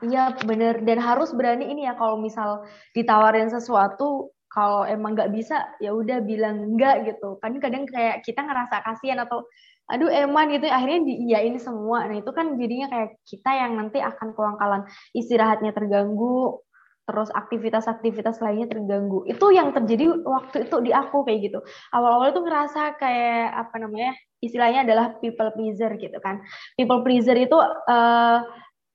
Iya 0.00 0.34
bener. 0.42 0.82
Dan 0.82 0.98
harus 0.98 1.30
berani 1.30 1.70
ini 1.70 1.86
ya 1.86 1.94
kalau 1.94 2.18
misal 2.18 2.64
ditawarin 2.96 3.52
sesuatu 3.52 4.32
kalau 4.50 4.82
emang 4.82 5.14
nggak 5.14 5.30
bisa 5.30 5.62
ya 5.78 5.94
udah 5.94 6.24
bilang 6.24 6.74
enggak 6.74 7.06
gitu. 7.06 7.38
Kan 7.38 7.60
kadang 7.62 7.86
kayak 7.86 8.26
kita 8.26 8.42
ngerasa 8.42 8.82
kasihan 8.82 9.22
atau 9.22 9.46
aduh 9.90 10.10
eman 10.10 10.50
gitu 10.54 10.66
akhirnya 10.66 11.06
diiyain 11.06 11.54
semua. 11.60 12.08
Nah 12.08 12.16
itu 12.18 12.30
kan 12.32 12.56
jadinya 12.56 12.88
kayak 12.90 13.10
kita 13.28 13.50
yang 13.54 13.72
nanti 13.76 14.00
akan 14.00 14.34
kalan. 14.34 14.82
Istirahatnya 15.14 15.70
terganggu 15.76 16.64
terus 17.10 17.26
aktivitas-aktivitas 17.34 18.38
lainnya 18.38 18.70
terganggu. 18.70 19.26
Itu 19.26 19.50
yang 19.50 19.74
terjadi 19.74 20.22
waktu 20.22 20.70
itu 20.70 20.76
di 20.86 20.94
aku 20.94 21.26
kayak 21.26 21.50
gitu. 21.50 21.58
Awal-awal 21.90 22.30
itu 22.30 22.40
ngerasa 22.46 22.94
kayak 23.02 23.50
apa 23.66 23.76
namanya 23.82 24.14
istilahnya 24.38 24.86
adalah 24.86 25.18
people 25.18 25.50
pleaser 25.50 25.90
gitu 25.98 26.14
kan. 26.22 26.38
People 26.78 27.02
pleaser 27.02 27.34
itu 27.34 27.58
uh, 27.58 28.38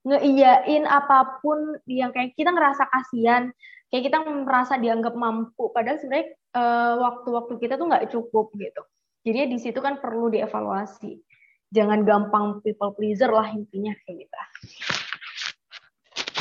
ngeiyain 0.08 0.88
apa 0.88 1.44
pun 1.44 1.76
yang 1.84 2.16
kayak 2.16 2.32
kita 2.32 2.48
ngerasa 2.48 2.88
kasihan 2.88 3.52
kayak 3.92 4.08
kita 4.08 4.18
merasa 4.24 4.80
dianggap 4.80 5.12
mampu. 5.12 5.68
Padahal 5.76 6.00
sebenarnya 6.00 6.32
uh, 6.56 6.94
waktu-waktu 7.04 7.52
kita 7.60 7.76
tuh 7.76 7.86
nggak 7.92 8.08
cukup 8.16 8.48
gitu. 8.56 8.82
Jadi 9.28 9.52
di 9.52 9.58
situ 9.60 9.84
kan 9.84 10.00
perlu 10.00 10.32
dievaluasi. 10.32 11.20
Jangan 11.68 12.08
gampang 12.08 12.64
people 12.64 12.96
pleaser 12.96 13.28
lah 13.28 13.52
intinya 13.52 13.92
kayak 14.06 14.24
gitu 14.24 14.36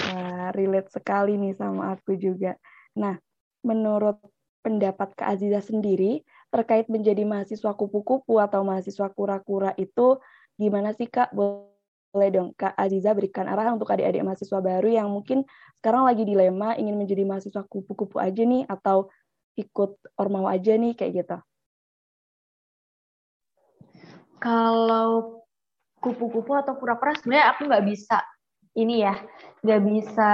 Wah, 0.05 0.53
relate 0.53 0.93
sekali 0.93 1.33
nih 1.41 1.57
sama 1.57 1.97
aku 1.97 2.13
juga. 2.13 2.53
Nah, 2.93 3.17
menurut 3.65 4.21
pendapat 4.61 5.17
Kak 5.17 5.37
Aziza 5.37 5.61
sendiri 5.61 6.21
terkait 6.53 6.85
menjadi 6.89 7.25
mahasiswa 7.25 7.73
kupu-kupu 7.73 8.37
atau 8.37 8.61
mahasiswa 8.61 9.09
kura-kura 9.13 9.73
itu 9.77 10.21
gimana 10.57 10.93
sih 10.93 11.09
Kak? 11.09 11.33
boleh 12.15 12.31
dong 12.31 12.55
Kak 12.55 12.79
Aziza 12.79 13.11
berikan 13.11 13.43
arahan 13.43 13.75
untuk 13.75 13.91
adik-adik 13.91 14.23
mahasiswa 14.23 14.63
baru 14.63 14.87
yang 14.87 15.11
mungkin 15.11 15.43
sekarang 15.83 16.07
lagi 16.07 16.23
dilema 16.23 16.71
ingin 16.79 16.95
menjadi 16.95 17.27
mahasiswa 17.27 17.67
kupu-kupu 17.67 18.23
aja 18.23 18.47
nih 18.47 18.63
atau 18.71 19.11
ikut 19.59 19.99
ormawa 20.15 20.55
aja 20.55 20.79
nih 20.79 20.95
kayak 20.95 21.11
gitu. 21.11 21.37
Kalau 24.39 25.43
kupu-kupu 25.99 26.55
atau 26.55 26.79
pura-pura 26.79 27.19
sebenarnya 27.19 27.51
aku 27.51 27.67
nggak 27.67 27.83
bisa 27.83 28.23
ini 28.75 29.07
ya, 29.07 29.15
nggak 29.63 29.81
bisa 29.87 30.31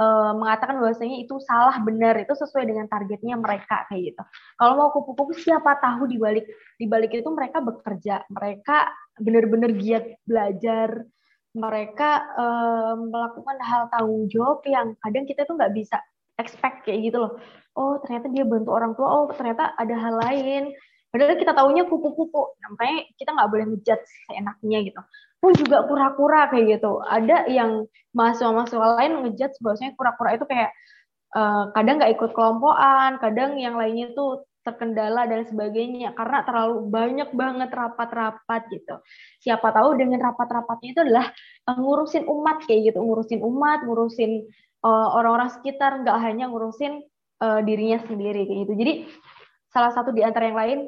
uh, 0.00 0.32
mengatakan 0.34 0.80
bahwasanya 0.80 1.20
itu 1.20 1.36
salah 1.44 1.76
benar 1.84 2.16
itu 2.16 2.32
sesuai 2.32 2.64
dengan 2.64 2.88
targetnya 2.88 3.36
mereka 3.36 3.84
kayak 3.92 4.16
gitu. 4.16 4.22
Kalau 4.56 4.72
mau 4.80 4.88
kupu-kupu 4.90 5.36
siapa 5.36 5.76
tahu 5.78 6.08
di 6.08 6.16
balik 6.16 6.48
di 6.80 6.88
balik 6.88 7.12
itu 7.12 7.28
mereka 7.28 7.60
bekerja, 7.60 8.24
mereka 8.32 8.88
benar-benar 9.20 9.70
giat 9.76 10.04
belajar, 10.24 11.04
mereka 11.52 12.10
uh, 12.38 12.94
melakukan 12.96 13.56
hal 13.60 13.82
tanggung 13.92 14.24
jawab 14.32 14.64
yang 14.64 14.96
kadang 15.04 15.28
kita 15.28 15.44
tuh 15.44 15.60
nggak 15.60 15.74
bisa 15.76 16.00
expect 16.40 16.88
kayak 16.88 17.12
gitu 17.12 17.20
loh. 17.20 17.36
Oh 17.76 18.00
ternyata 18.02 18.32
dia 18.32 18.48
bantu 18.48 18.70
orang 18.72 18.96
tua, 18.96 19.06
oh 19.06 19.26
ternyata 19.36 19.76
ada 19.76 19.94
hal 19.94 20.14
lain. 20.24 20.72
Padahal 21.10 21.36
kita 21.36 21.52
tahunya 21.52 21.90
kupu-kupu, 21.90 22.54
makanya 22.70 23.02
kita 23.18 23.34
nggak 23.34 23.50
boleh 23.50 23.64
ngejudge 23.66 24.06
seenaknya 24.30 24.78
gitu 24.86 25.02
pun 25.40 25.56
juga 25.56 25.88
kura-kura 25.88 26.52
kayak 26.52 26.78
gitu. 26.78 27.00
Ada 27.00 27.48
yang 27.48 27.88
mahasiswa-mahasiswa 28.12 28.88
lain 29.00 29.12
ngejudge 29.24 29.56
bahwasanya 29.64 29.92
kura-kura 29.96 30.36
itu 30.36 30.44
kayak 30.44 30.70
uh, 31.32 31.72
kadang 31.72 31.96
nggak 31.96 32.12
ikut 32.20 32.30
kelompokan, 32.36 33.16
kadang 33.18 33.56
yang 33.56 33.74
lainnya 33.80 34.12
itu 34.12 34.44
terkendala 34.60 35.24
dan 35.24 35.48
sebagainya 35.48 36.12
karena 36.12 36.44
terlalu 36.44 36.92
banyak 36.92 37.32
banget 37.32 37.72
rapat-rapat 37.72 38.62
gitu. 38.68 39.00
Siapa 39.40 39.72
tahu 39.72 39.96
dengan 39.96 40.20
rapat-rapatnya 40.20 40.88
itu 40.92 41.00
adalah 41.00 41.26
uh, 41.64 41.76
ngurusin 41.80 42.28
umat 42.28 42.68
kayak 42.68 42.92
gitu, 42.92 43.00
ngurusin 43.00 43.40
umat, 43.40 43.88
ngurusin 43.88 44.44
uh, 44.84 45.08
orang-orang 45.16 45.48
sekitar, 45.48 46.04
nggak 46.04 46.20
hanya 46.20 46.52
ngurusin 46.52 47.00
uh, 47.40 47.64
dirinya 47.64 48.04
sendiri 48.04 48.44
kayak 48.44 48.68
gitu. 48.68 48.74
Jadi 48.76 48.92
salah 49.72 49.96
satu 49.96 50.12
di 50.12 50.20
antara 50.20 50.52
yang 50.52 50.60
lain, 50.60 50.78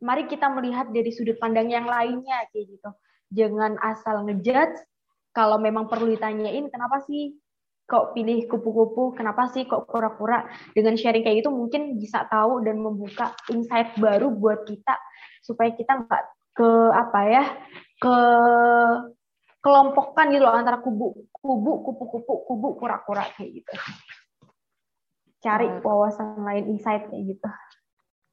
mari 0.00 0.24
kita 0.26 0.48
melihat 0.48 0.88
dari 0.90 1.12
sudut 1.12 1.36
pandang 1.36 1.68
yang 1.68 1.84
lainnya 1.84 2.48
kayak 2.50 2.66
gitu. 2.76 2.90
Jangan 3.30 3.76
asal 3.78 4.26
ngejudge. 4.26 4.80
Kalau 5.30 5.62
memang 5.62 5.86
perlu 5.86 6.10
ditanyain 6.10 6.66
kenapa 6.72 7.06
sih 7.06 7.38
kok 7.86 8.16
pilih 8.16 8.50
kupu-kupu? 8.50 9.14
Kenapa 9.14 9.46
sih 9.52 9.68
kok 9.68 9.86
kura-kura 9.86 10.48
dengan 10.74 10.98
sharing 10.98 11.22
kayak 11.22 11.46
gitu 11.46 11.54
mungkin 11.54 12.00
bisa 12.00 12.26
tahu 12.26 12.66
dan 12.66 12.82
membuka 12.82 13.30
insight 13.52 13.94
baru 14.00 14.32
buat 14.34 14.66
kita 14.66 14.98
supaya 15.44 15.70
kita 15.76 16.02
nggak 16.02 16.24
ke 16.50 16.70
apa 16.90 17.20
ya 17.30 17.44
ke 18.02 18.16
kelompokkan 19.62 20.34
gitu 20.34 20.42
loh 20.42 20.56
antara 20.56 20.82
kubu 20.82 21.30
kubu 21.30 21.72
kupu-kupu 21.86 22.34
kubu 22.48 22.68
kura-kura 22.80 23.22
kayak 23.38 23.62
gitu. 23.62 23.72
Cari 25.40 25.70
wawasan 25.80 26.42
lain 26.42 26.74
insight 26.74 27.06
kayak 27.06 27.38
gitu 27.38 27.50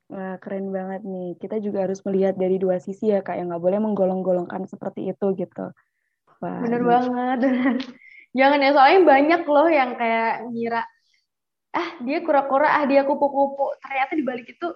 Wah, 0.07 0.39
keren 0.39 0.71
banget 0.71 1.03
nih. 1.03 1.35
Kita 1.35 1.59
juga 1.59 1.83
harus 1.83 1.99
melihat 2.07 2.39
dari 2.39 2.55
dua 2.55 2.79
sisi 2.79 3.11
ya, 3.11 3.19
Kak. 3.19 3.35
Yang 3.35 3.47
nggak 3.51 3.63
boleh 3.63 3.79
menggolong-golongkan 3.83 4.63
seperti 4.63 5.11
itu 5.11 5.35
gitu. 5.35 5.75
Wah, 6.39 6.63
Bener 6.63 6.79
gitu. 6.79 6.87
banget. 6.87 7.39
Jangan 8.37 8.59
ya, 8.63 8.71
soalnya 8.71 9.01
banyak 9.03 9.41
loh 9.43 9.67
yang 9.67 9.91
kayak 9.99 10.47
ngira, 10.51 10.81
ah 11.75 11.89
dia 12.05 12.17
kura-kura, 12.23 12.67
ah 12.79 12.83
dia 12.87 13.03
kupu-kupu. 13.03 13.75
Ternyata 13.83 14.11
di 14.15 14.23
balik 14.23 14.47
itu 14.47 14.67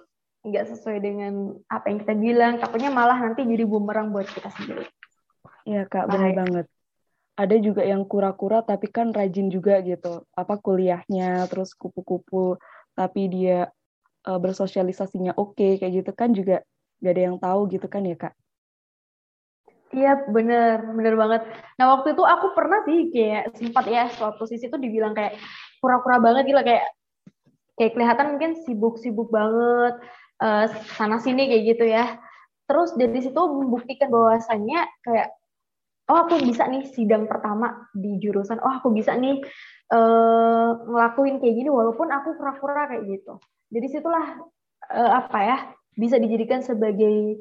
nggak 0.42 0.64
sesuai 0.68 0.98
dengan 1.00 1.56
apa 1.72 1.88
yang 1.88 1.98
kita 2.04 2.14
bilang. 2.18 2.52
Takutnya 2.60 2.92
malah 2.92 3.16
nanti 3.16 3.48
jadi 3.48 3.64
bumerang 3.64 4.12
buat 4.12 4.28
kita 4.28 4.52
sendiri. 4.52 4.84
Iya 5.64 5.88
kak, 5.88 6.12
benar 6.12 6.32
banget. 6.44 6.66
Ada 7.32 7.56
juga 7.56 7.80
yang 7.88 8.04
kura-kura 8.04 8.60
tapi 8.60 8.92
kan 8.92 9.14
rajin 9.16 9.48
juga 9.48 9.80
gitu. 9.80 10.28
Apa 10.36 10.60
kuliahnya, 10.60 11.48
terus 11.48 11.72
kupu-kupu, 11.72 12.60
tapi 12.92 13.32
dia 13.32 13.72
uh, 14.26 14.38
bersosialisasinya 14.38 15.34
oke 15.38 15.58
okay, 15.58 15.78
kayak 15.78 16.02
gitu 16.02 16.12
kan 16.14 16.30
juga 16.34 16.62
gak 17.02 17.12
ada 17.12 17.22
yang 17.22 17.36
tahu 17.38 17.60
gitu 17.70 17.86
kan 17.90 18.06
ya 18.06 18.16
kak. 18.18 18.34
Iya 19.92 20.24
bener, 20.24 20.88
bener 20.96 21.14
banget. 21.20 21.42
Nah 21.76 21.92
waktu 21.92 22.16
itu 22.16 22.24
aku 22.24 22.56
pernah 22.56 22.80
sih 22.88 23.12
kayak 23.12 23.52
sempat 23.60 23.84
ya 23.92 24.08
suatu 24.08 24.48
sisi 24.48 24.72
tuh 24.72 24.80
dibilang 24.80 25.12
kayak 25.12 25.36
pura-pura 25.84 26.16
banget 26.16 26.48
gitu 26.48 26.60
kayak 26.64 26.88
kayak 27.76 27.92
kelihatan 27.92 28.26
mungkin 28.36 28.52
sibuk-sibuk 28.64 29.28
banget 29.28 30.00
uh, 30.40 30.64
sana 30.96 31.20
sini 31.20 31.44
kayak 31.44 31.76
gitu 31.76 31.84
ya. 31.92 32.16
Terus 32.64 32.96
dari 32.96 33.20
situ 33.20 33.36
membuktikan 33.36 34.08
bahwasannya 34.08 34.80
kayak 35.04 35.28
oh 36.08 36.18
aku 36.24 36.40
bisa 36.40 36.64
nih 36.72 36.88
sidang 36.88 37.28
pertama 37.28 37.88
di 37.92 38.16
jurusan, 38.16 38.58
oh 38.64 38.72
aku 38.80 38.96
bisa 38.96 39.12
nih 39.12 39.44
uh, 39.92 40.82
ngelakuin 40.88 41.36
kayak 41.36 41.54
gini 41.56 41.68
walaupun 41.68 42.08
aku 42.08 42.32
pura-pura 42.40 42.88
kayak 42.88 43.04
gitu. 43.12 43.36
Jadi 43.72 43.86
situlah 43.88 44.36
uh, 44.92 45.12
apa 45.24 45.38
ya 45.40 45.58
bisa 45.96 46.20
dijadikan 46.20 46.60
sebagai 46.60 47.40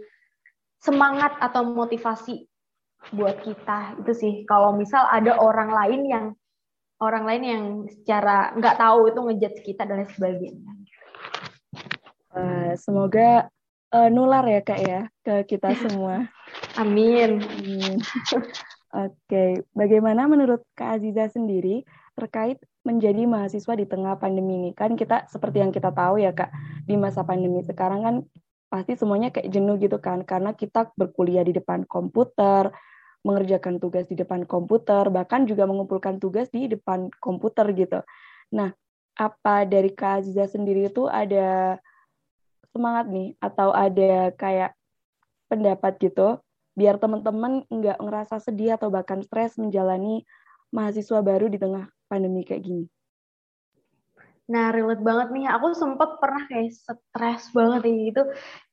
semangat 0.81 1.35
atau 1.43 1.67
motivasi 1.67 2.47
buat 3.11 3.41
kita 3.41 3.97
itu 4.01 4.11
sih 4.13 4.33
kalau 4.45 4.77
misal 4.77 5.09
ada 5.09 5.37
orang 5.41 5.73
lain 5.73 6.01
yang 6.05 6.25
orang 7.01 7.25
lain 7.25 7.43
yang 7.43 7.63
secara 7.89 8.53
nggak 8.53 8.77
tahu 8.77 9.09
itu 9.09 9.19
ngejudge 9.19 9.59
kita 9.65 9.83
dan 9.89 10.05
lain 10.05 10.11
sebagainya. 10.13 10.71
Uh, 12.31 12.71
semoga 12.77 13.49
uh, 13.91 14.07
nular 14.07 14.45
ya 14.47 14.61
kak 14.61 14.79
ya 14.79 15.01
ke 15.25 15.57
kita 15.57 15.73
semua. 15.83 16.29
Amin. 16.77 17.41
Amin. 17.41 17.99
Oke, 18.91 19.15
okay. 19.23 19.51
bagaimana 19.71 20.27
menurut 20.27 20.67
Kak 20.75 20.99
Aziza 20.99 21.31
sendiri 21.31 21.87
terkait 22.11 22.59
menjadi 22.81 23.23
mahasiswa 23.29 23.73
di 23.77 23.85
tengah 23.85 24.17
pandemi 24.17 24.57
ini? 24.57 24.71
Kan 24.73 24.97
kita 24.97 25.29
seperti 25.29 25.61
yang 25.61 25.71
kita 25.73 25.93
tahu 25.93 26.21
ya 26.21 26.33
Kak, 26.33 26.49
di 26.85 26.97
masa 26.97 27.21
pandemi 27.21 27.61
sekarang 27.61 28.01
kan 28.01 28.15
pasti 28.71 28.95
semuanya 28.95 29.35
kayak 29.35 29.51
jenuh 29.51 29.75
gitu 29.77 29.99
kan 29.99 30.23
karena 30.23 30.55
kita 30.55 30.95
berkuliah 30.95 31.43
di 31.43 31.51
depan 31.51 31.83
komputer, 31.85 32.71
mengerjakan 33.21 33.77
tugas 33.77 34.07
di 34.07 34.15
depan 34.17 34.47
komputer, 34.47 35.11
bahkan 35.13 35.45
juga 35.45 35.67
mengumpulkan 35.69 36.17
tugas 36.17 36.49
di 36.49 36.71
depan 36.71 37.11
komputer 37.21 37.69
gitu. 37.75 37.99
Nah, 38.55 38.73
apa 39.19 39.67
dari 39.67 39.91
Kak 39.93 40.23
Aziza 40.23 40.47
sendiri 40.47 40.89
itu 40.89 41.05
ada 41.05 41.77
semangat 42.71 43.11
nih 43.11 43.35
atau 43.43 43.69
ada 43.75 44.31
kayak 44.33 44.71
pendapat 45.51 45.99
gitu 45.99 46.39
biar 46.71 46.95
teman-teman 46.95 47.67
nggak 47.67 47.99
ngerasa 47.99 48.39
sedih 48.39 48.79
atau 48.79 48.87
bahkan 48.87 49.19
stres 49.19 49.59
menjalani 49.59 50.23
mahasiswa 50.71 51.19
baru 51.19 51.51
di 51.51 51.59
tengah 51.59 51.91
pandemi 52.11 52.43
kayak 52.43 52.67
gini? 52.67 52.85
Nah, 54.51 54.67
relate 54.75 54.99
banget 54.99 55.27
nih. 55.31 55.47
Aku 55.55 55.71
sempat 55.71 56.19
pernah 56.19 56.43
kayak 56.51 56.75
stres 56.75 57.43
banget 57.55 57.87
ya 57.87 57.93
gitu. 58.11 58.23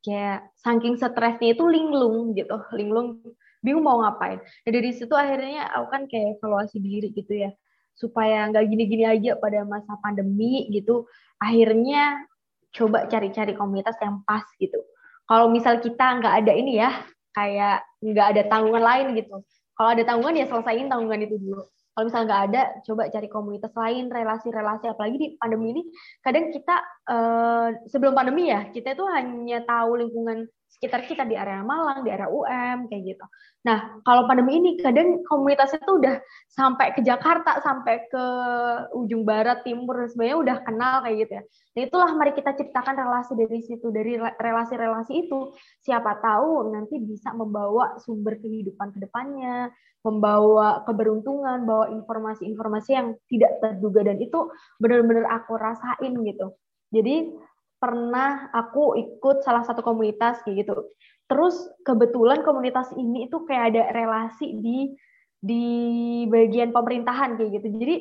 Kayak 0.02 0.38
saking 0.58 0.98
stresnya 0.98 1.54
itu 1.54 1.64
linglung 1.70 2.34
gitu. 2.34 2.58
Linglung 2.74 3.22
bingung 3.62 3.86
mau 3.86 4.02
ngapain. 4.02 4.42
Nah, 4.42 4.70
dari 4.74 4.90
situ 4.90 5.14
akhirnya 5.14 5.70
aku 5.70 5.86
kan 5.94 6.02
kayak 6.10 6.42
evaluasi 6.42 6.82
diri 6.82 7.14
gitu 7.14 7.46
ya. 7.46 7.54
Supaya 7.94 8.50
nggak 8.50 8.66
gini-gini 8.66 9.06
aja 9.06 9.38
pada 9.38 9.62
masa 9.62 9.94
pandemi 10.02 10.66
gitu. 10.74 11.06
Akhirnya 11.38 12.26
coba 12.74 13.06
cari-cari 13.06 13.54
komunitas 13.54 13.94
yang 14.02 14.26
pas 14.26 14.42
gitu. 14.58 14.82
Kalau 15.30 15.46
misal 15.46 15.78
kita 15.78 16.18
nggak 16.18 16.34
ada 16.42 16.52
ini 16.58 16.82
ya, 16.82 16.90
kayak 17.30 17.86
nggak 18.02 18.26
ada 18.34 18.42
tanggungan 18.50 18.82
lain 18.82 19.06
gitu. 19.14 19.46
Kalau 19.78 19.94
ada 19.94 20.02
tanggungan 20.02 20.42
ya 20.42 20.46
selesaiin 20.50 20.90
tanggungan 20.90 21.22
itu 21.22 21.38
dulu 21.38 21.62
kalau 21.98 22.14
misalnya 22.14 22.26
nggak 22.30 22.44
ada 22.46 22.62
coba 22.86 23.02
cari 23.10 23.26
komunitas 23.26 23.74
lain 23.74 24.06
relasi-relasi. 24.06 24.86
Apalagi 24.86 25.16
di 25.18 25.28
pandemi 25.34 25.74
ini 25.74 25.82
kadang 26.22 26.54
kita 26.54 26.78
uh, 27.10 27.74
sebelum 27.90 28.14
pandemi 28.14 28.54
ya 28.54 28.70
kita 28.70 28.94
itu 28.94 29.02
hanya 29.10 29.66
tahu 29.66 29.98
lingkungan 29.98 30.46
sekitar 30.78 31.10
kita 31.10 31.26
di 31.26 31.34
area 31.34 31.66
Malang, 31.66 32.06
di 32.06 32.14
area 32.14 32.30
UM 32.30 32.86
kayak 32.86 33.02
gitu. 33.02 33.26
Nah, 33.66 33.98
kalau 34.06 34.30
pandemi 34.30 34.62
ini 34.62 34.78
kadang 34.78 35.26
komunitasnya 35.26 35.82
tuh 35.82 35.98
udah 35.98 36.22
sampai 36.46 36.94
ke 36.94 37.02
Jakarta, 37.02 37.58
sampai 37.58 38.06
ke 38.06 38.24
ujung 38.94 39.26
barat, 39.26 39.66
timur 39.66 39.98
dan 39.98 40.08
sebagainya 40.14 40.38
udah 40.38 40.56
kenal 40.62 41.02
kayak 41.02 41.16
gitu 41.26 41.32
ya. 41.34 41.42
Nah, 41.74 41.82
itulah 41.82 42.10
mari 42.14 42.30
kita 42.38 42.54
ciptakan 42.54 42.94
relasi 42.94 43.34
dari 43.34 43.58
situ, 43.58 43.90
dari 43.90 44.22
relasi-relasi 44.22 45.12
itu 45.26 45.50
siapa 45.82 46.22
tahu 46.22 46.70
nanti 46.70 47.02
bisa 47.02 47.34
membawa 47.34 47.98
sumber 47.98 48.38
kehidupan 48.38 48.94
ke 48.94 49.02
depannya, 49.02 49.74
membawa 50.06 50.86
keberuntungan, 50.86 51.66
bawa 51.66 51.90
informasi-informasi 51.90 52.90
yang 52.94 53.18
tidak 53.26 53.58
terduga 53.58 54.06
dan 54.06 54.22
itu 54.22 54.46
benar-benar 54.78 55.26
aku 55.42 55.58
rasain 55.58 56.14
gitu. 56.22 56.54
Jadi 56.94 57.34
pernah 57.78 58.50
aku 58.50 58.98
ikut 58.98 59.46
salah 59.46 59.62
satu 59.62 59.80
komunitas 59.82 60.42
kayak 60.42 60.66
gitu. 60.66 60.74
Terus 61.30 61.56
kebetulan 61.86 62.42
komunitas 62.42 62.90
ini 62.98 63.30
itu 63.30 63.42
kayak 63.46 63.74
ada 63.74 63.82
relasi 63.94 64.58
di 64.58 64.78
di 65.38 65.64
bagian 66.26 66.74
pemerintahan 66.74 67.38
kayak 67.38 67.50
gitu. 67.62 67.66
Jadi 67.78 67.96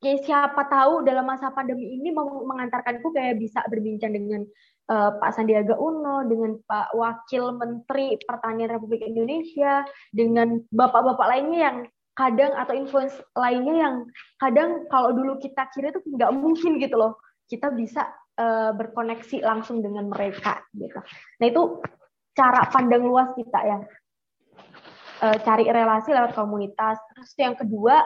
kayak 0.00 0.24
siapa 0.24 0.62
tahu 0.70 1.04
dalam 1.04 1.26
masa 1.26 1.52
pandemi 1.52 2.00
ini 2.00 2.14
mau 2.14 2.26
mengantarkanku 2.46 3.12
kayak 3.12 3.36
bisa 3.36 3.60
berbincang 3.66 4.14
dengan 4.14 4.46
uh, 4.88 5.18
Pak 5.20 5.36
Sandiaga 5.36 5.74
Uno, 5.76 6.24
dengan 6.24 6.56
Pak 6.64 6.96
Wakil 6.96 7.58
Menteri 7.58 8.16
Pertanian 8.24 8.72
Republik 8.72 9.04
Indonesia, 9.04 9.84
dengan 10.14 10.62
bapak-bapak 10.72 11.26
lainnya 11.28 11.60
yang 11.60 11.78
kadang 12.18 12.50
atau 12.58 12.74
influence 12.74 13.14
lainnya 13.38 13.74
yang 13.78 13.94
kadang 14.42 14.90
kalau 14.90 15.14
dulu 15.14 15.38
kita 15.38 15.70
kira 15.70 15.94
itu 15.94 16.02
nggak 16.02 16.34
mungkin 16.34 16.82
gitu 16.82 16.98
loh 16.98 17.14
kita 17.46 17.70
bisa 17.70 18.10
uh, 18.38 18.70
berkoneksi 18.72 19.42
langsung 19.42 19.82
dengan 19.82 20.06
mereka 20.06 20.62
gitu. 20.72 21.02
Nah 21.42 21.46
itu 21.46 21.82
cara 22.32 22.70
pandang 22.70 23.02
luas 23.02 23.34
kita 23.34 23.58
ya, 23.66 23.78
uh, 25.26 25.36
cari 25.42 25.66
relasi 25.66 26.14
lewat 26.14 26.32
komunitas. 26.38 26.96
Terus 27.12 27.30
yang 27.36 27.58
kedua 27.58 28.00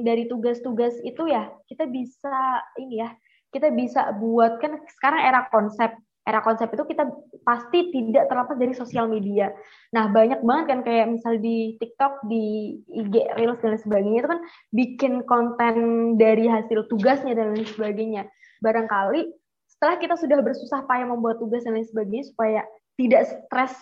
dari 0.00 0.24
tugas-tugas 0.24 0.96
itu 1.04 1.28
ya 1.28 1.52
kita 1.68 1.84
bisa 1.84 2.64
ini 2.80 3.04
ya 3.04 3.12
kita 3.52 3.68
bisa 3.68 4.16
buat 4.16 4.56
kan 4.56 4.80
sekarang 4.88 5.20
era 5.20 5.52
konsep 5.52 5.92
era 6.22 6.38
konsep 6.40 6.70
itu 6.70 6.86
kita 6.86 7.04
pasti 7.42 7.90
tidak 7.90 8.30
terlepas 8.30 8.54
dari 8.54 8.70
sosial 8.78 9.10
media. 9.10 9.50
Nah, 9.90 10.06
banyak 10.06 10.46
banget 10.46 10.64
kan 10.70 10.80
kayak 10.86 11.06
misal 11.18 11.34
di 11.42 11.74
TikTok, 11.82 12.30
di 12.30 12.78
IG 12.94 13.14
Reels 13.34 13.58
dan 13.58 13.74
sebagainya 13.74 14.22
itu 14.22 14.30
kan 14.30 14.40
bikin 14.70 15.12
konten 15.26 15.74
dari 16.14 16.46
hasil 16.46 16.86
tugasnya 16.86 17.34
dan 17.34 17.58
lain 17.58 17.66
sebagainya 17.66 18.30
barangkali 18.62 19.42
setelah 19.66 19.98
kita 19.98 20.14
sudah 20.14 20.38
bersusah 20.38 20.86
payah 20.86 21.10
membuat 21.10 21.42
tugas 21.42 21.66
dan 21.66 21.74
lain 21.74 21.82
sebagainya 21.82 22.30
supaya 22.30 22.62
tidak 22.94 23.26
stres 23.26 23.74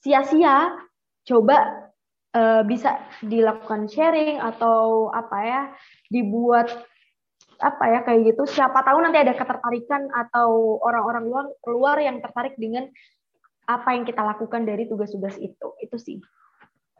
sia-sia, 0.00 0.72
coba 1.28 1.92
uh, 2.32 2.64
bisa 2.64 2.96
dilakukan 3.20 3.84
sharing 3.84 4.40
atau 4.40 5.12
apa 5.12 5.38
ya, 5.44 5.62
dibuat 6.08 6.72
apa 7.60 7.84
ya 7.84 8.00
kayak 8.02 8.32
gitu. 8.32 8.42
Siapa 8.48 8.80
tahu 8.80 8.98
nanti 9.04 9.20
ada 9.20 9.36
ketertarikan 9.36 10.08
atau 10.10 10.80
orang-orang 10.82 11.28
luar 11.28 11.46
luar 11.68 11.96
yang 12.00 12.18
tertarik 12.24 12.56
dengan 12.56 12.88
apa 13.68 13.92
yang 13.94 14.08
kita 14.08 14.24
lakukan 14.24 14.64
dari 14.64 14.88
tugas-tugas 14.88 15.36
itu. 15.36 15.68
Itu 15.78 16.00
sih. 16.00 16.18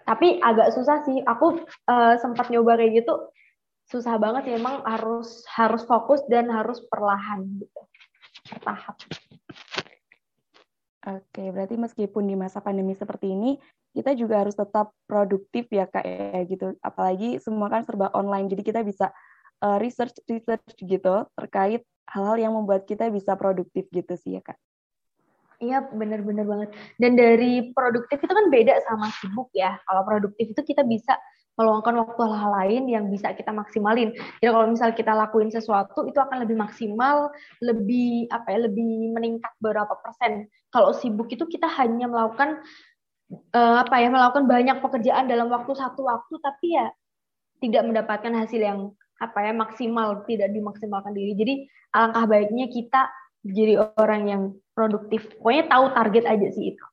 Tapi 0.05 0.39
agak 0.39 0.77
susah 0.77 1.03
sih. 1.09 1.19
Aku 1.25 1.67
uh, 1.91 2.15
sempat 2.21 2.53
nyoba 2.53 2.79
kayak 2.79 3.03
gitu 3.03 3.33
susah 3.93 4.17
banget 4.17 4.49
ya 4.49 4.55
emang 4.57 4.81
harus 4.89 5.45
harus 5.53 5.85
fokus 5.85 6.25
dan 6.33 6.49
harus 6.49 6.81
perlahan 6.89 7.45
gitu 7.61 7.81
bertahap. 8.49 8.97
Oke, 11.03 11.45
berarti 11.51 11.75
meskipun 11.77 12.31
di 12.31 12.39
masa 12.39 12.63
pandemi 12.63 12.95
seperti 12.95 13.35
ini, 13.35 13.59
kita 13.93 14.15
juga 14.15 14.41
harus 14.41 14.55
tetap 14.55 14.95
produktif 15.05 15.67
ya 15.69 15.91
kak 15.91 16.07
ya 16.07 16.41
gitu. 16.47 16.79
Apalagi 16.79 17.43
semua 17.43 17.69
kan 17.69 17.83
serba 17.83 18.09
online, 18.15 18.47
jadi 18.47 18.63
kita 18.63 18.81
bisa 18.87 19.11
uh, 19.61 19.77
research 19.83 20.23
research 20.31 20.79
gitu 20.79 21.27
terkait 21.35 21.83
hal-hal 22.07 22.39
yang 22.39 22.53
membuat 22.55 22.87
kita 22.87 23.11
bisa 23.11 23.35
produktif 23.35 23.91
gitu 23.91 24.15
sih 24.15 24.39
ya 24.39 24.43
kak. 24.47 24.59
Iya 25.63 25.79
benar-benar 25.95 26.43
banget. 26.43 26.71
Dan 26.99 27.15
dari 27.15 27.71
produktif 27.71 28.19
itu 28.19 28.33
kan 28.35 28.51
beda 28.51 28.83
sama 28.83 29.11
sibuk 29.15 29.51
ya. 29.55 29.79
Kalau 29.87 30.03
produktif 30.03 30.51
itu 30.51 30.63
kita 30.63 30.83
bisa 30.83 31.15
meluangkan 31.53 31.95
waktu 32.01 32.21
hal-hal 32.25 32.53
lain 32.65 32.83
yang 32.89 33.05
bisa 33.13 33.37
kita 33.37 33.53
maksimalin. 33.53 34.17
Jadi 34.41 34.49
kalau 34.49 34.67
misal 34.73 34.91
kita 34.97 35.13
lakuin 35.13 35.53
sesuatu 35.53 36.09
itu 36.09 36.17
akan 36.17 36.49
lebih 36.49 36.57
maksimal, 36.57 37.29
lebih 37.61 38.27
apa 38.33 38.57
ya, 38.57 38.59
lebih 38.67 39.13
meningkat 39.13 39.53
berapa 39.61 39.93
persen. 40.01 40.49
Kalau 40.73 40.97
sibuk 40.97 41.29
itu 41.29 41.45
kita 41.45 41.69
hanya 41.69 42.09
melakukan 42.09 42.65
uh, 43.53 43.85
apa 43.85 43.97
ya, 44.01 44.09
melakukan 44.09 44.49
banyak 44.49 44.81
pekerjaan 44.81 45.29
dalam 45.29 45.53
waktu 45.53 45.73
satu 45.77 46.09
waktu, 46.09 46.35
tapi 46.41 46.73
ya 46.73 46.89
tidak 47.61 47.83
mendapatkan 47.85 48.33
hasil 48.33 48.61
yang 48.61 48.81
apa 49.21 49.39
ya 49.45 49.53
maksimal, 49.55 50.25
tidak 50.25 50.51
dimaksimalkan 50.51 51.13
diri. 51.15 51.33
Jadi 51.37 51.55
alangkah 51.95 52.25
baiknya 52.27 52.67
kita 52.73 53.13
jadi 53.45 53.93
orang 54.01 54.23
yang 54.27 54.43
produktif. 54.73 55.29
Pokoknya 55.39 55.69
tahu 55.69 55.85
target 55.95 56.25
aja 56.27 56.49
sih 56.51 56.75
itu. 56.75 56.85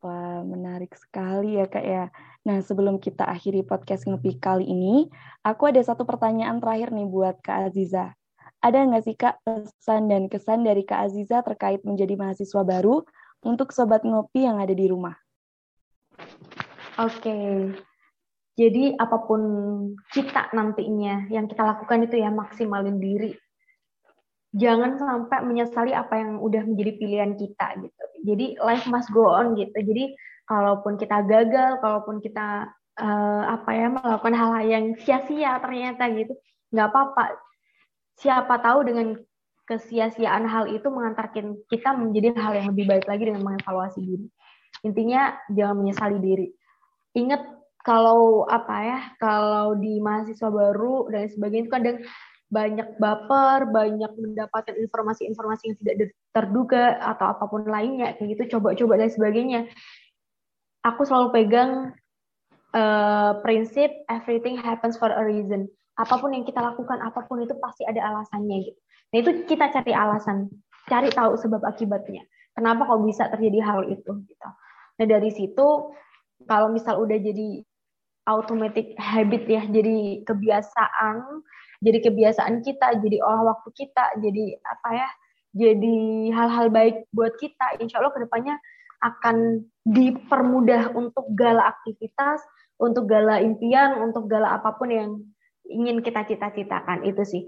Wah, 0.00 0.40
menarik 0.48 0.96
sekali 0.96 1.60
ya 1.60 1.68
Kak 1.68 1.84
ya. 1.84 2.08
Nah, 2.40 2.64
sebelum 2.64 2.96
kita 2.96 3.28
akhiri 3.28 3.60
podcast 3.60 4.08
Ngopi 4.08 4.40
kali 4.40 4.64
ini, 4.64 5.12
aku 5.44 5.68
ada 5.68 5.80
satu 5.84 6.08
pertanyaan 6.08 6.56
terakhir 6.56 6.88
nih 6.88 7.04
buat 7.04 7.36
Kak 7.44 7.68
Aziza. 7.68 8.16
Ada 8.64 8.88
nggak 8.88 9.04
sih 9.04 9.16
Kak 9.16 9.44
pesan 9.44 10.08
dan 10.08 10.28
kesan 10.32 10.64
dari 10.64 10.84
Kak 10.84 11.12
Aziza 11.12 11.44
terkait 11.44 11.84
menjadi 11.84 12.16
mahasiswa 12.16 12.64
baru 12.64 13.04
untuk 13.44 13.76
Sobat 13.76 14.04
Ngopi 14.08 14.48
yang 14.48 14.56
ada 14.56 14.72
di 14.72 14.88
rumah? 14.88 15.16
Oke, 16.96 17.36
jadi 18.56 18.96
apa 18.96 19.24
pun 19.24 19.40
kita 20.12 20.52
nantinya 20.52 21.28
yang 21.32 21.48
kita 21.48 21.64
lakukan 21.64 22.08
itu 22.08 22.20
ya 22.20 22.28
maksimalin 22.28 23.00
diri 23.00 23.32
jangan 24.50 24.98
sampai 24.98 25.46
menyesali 25.46 25.94
apa 25.94 26.18
yang 26.18 26.42
udah 26.42 26.66
menjadi 26.66 26.92
pilihan 26.98 27.32
kita 27.38 27.66
gitu. 27.86 28.04
Jadi 28.26 28.46
life 28.58 28.86
must 28.90 29.10
go 29.14 29.30
on 29.30 29.54
gitu. 29.54 29.78
Jadi 29.78 30.14
kalaupun 30.50 30.98
kita 30.98 31.22
gagal, 31.30 31.78
kalaupun 31.78 32.18
kita 32.18 32.66
uh, 32.98 33.42
apa 33.54 33.70
ya 33.70 33.86
melakukan 33.86 34.34
hal-hal 34.34 34.64
yang 34.66 34.84
sia-sia 34.98 35.62
ternyata 35.62 36.10
gitu, 36.10 36.34
nggak 36.74 36.90
apa-apa. 36.90 37.38
Siapa 38.18 38.58
tahu 38.58 38.82
dengan 38.82 39.14
kesia-siaan 39.70 40.50
hal 40.50 40.66
itu 40.74 40.90
mengantarkan 40.90 41.54
kita 41.70 41.94
menjadi 41.94 42.34
hal 42.34 42.58
yang 42.58 42.66
lebih 42.74 42.90
baik 42.90 43.06
lagi 43.06 43.30
dengan 43.30 43.46
mengevaluasi 43.46 44.02
diri. 44.02 44.26
Intinya 44.82 45.38
jangan 45.54 45.76
menyesali 45.78 46.18
diri. 46.18 46.50
Ingat 47.14 47.42
kalau 47.86 48.50
apa 48.50 48.76
ya, 48.82 49.00
kalau 49.22 49.78
di 49.78 50.02
mahasiswa 50.02 50.50
baru 50.50 51.06
dan 51.14 51.30
sebagainya 51.30 51.64
itu 51.64 51.72
kadang 51.72 51.98
banyak 52.50 52.98
baper, 52.98 53.70
banyak 53.70 54.10
mendapatkan 54.18 54.74
informasi-informasi 54.74 55.62
yang 55.70 55.76
tidak 55.78 55.94
terduga 56.34 56.98
atau 56.98 57.30
apa 57.30 57.46
pun 57.46 57.62
lainnya 57.62 58.18
kayak 58.18 58.36
gitu 58.36 58.58
coba-coba 58.58 59.06
dan 59.06 59.10
sebagainya. 59.14 59.60
Aku 60.86 61.04
selalu 61.04 61.28
pegang 61.34 61.92
uh, 62.72 63.32
prinsip 63.44 63.92
everything 64.08 64.56
happens 64.56 64.96
for 64.96 65.12
a 65.12 65.22
reason. 65.24 65.68
Apa 66.00 66.16
pun 66.16 66.32
yang 66.32 66.48
kita 66.48 66.64
lakukan, 66.64 66.96
apa 67.04 67.28
pun 67.28 67.44
itu 67.44 67.52
pasti 67.60 67.84
ada 67.84 68.00
alasannya 68.00 68.72
gitu. 68.72 68.80
Nah 69.12 69.16
itu 69.20 69.30
kita 69.44 69.68
cari 69.68 69.92
alasan, 69.92 70.48
cari 70.88 71.12
tahu 71.12 71.36
sebab 71.36 71.60
akibatnya. 71.66 72.24
Kenapa 72.56 72.88
kok 72.88 73.04
bisa 73.04 73.28
terjadi 73.28 73.60
hal 73.60 73.80
itu 73.90 74.12
gitu. 74.24 74.48
Nah 74.96 75.06
dari 75.06 75.28
situ 75.28 75.92
kalau 76.48 76.72
misal 76.72 76.96
udah 77.04 77.20
jadi 77.20 77.60
automatic 78.24 78.96
habit 78.96 79.44
ya, 79.44 79.62
jadi 79.68 80.24
kebiasaan 80.24 81.44
jadi 81.80 81.98
kebiasaan 82.04 82.60
kita, 82.60 83.00
jadi 83.00 83.24
olah 83.24 83.56
waktu 83.56 83.72
kita, 83.72 84.20
jadi 84.20 84.60
apa 84.68 84.88
ya, 84.92 85.08
jadi 85.56 85.96
hal-hal 86.28 86.68
baik 86.68 87.08
buat 87.16 87.32
kita. 87.40 87.80
Insya 87.80 88.04
Allah 88.04 88.12
ke 88.12 88.20
depannya 88.20 88.60
akan 89.00 89.64
dipermudah 89.84 90.92
untuk 90.92 91.26
gala 91.32 91.72
aktivitas, 91.72 92.44
untuk 92.76 93.08
gala 93.08 93.40
impian, 93.40 94.00
untuk 94.04 94.28
gala 94.28 94.60
apa 94.60 94.76
pun 94.76 94.88
yang 94.92 95.10
ingin 95.68 96.04
kita 96.04 96.24
cita-citakan 96.28 97.04
itu 97.08 97.22
sih. 97.24 97.42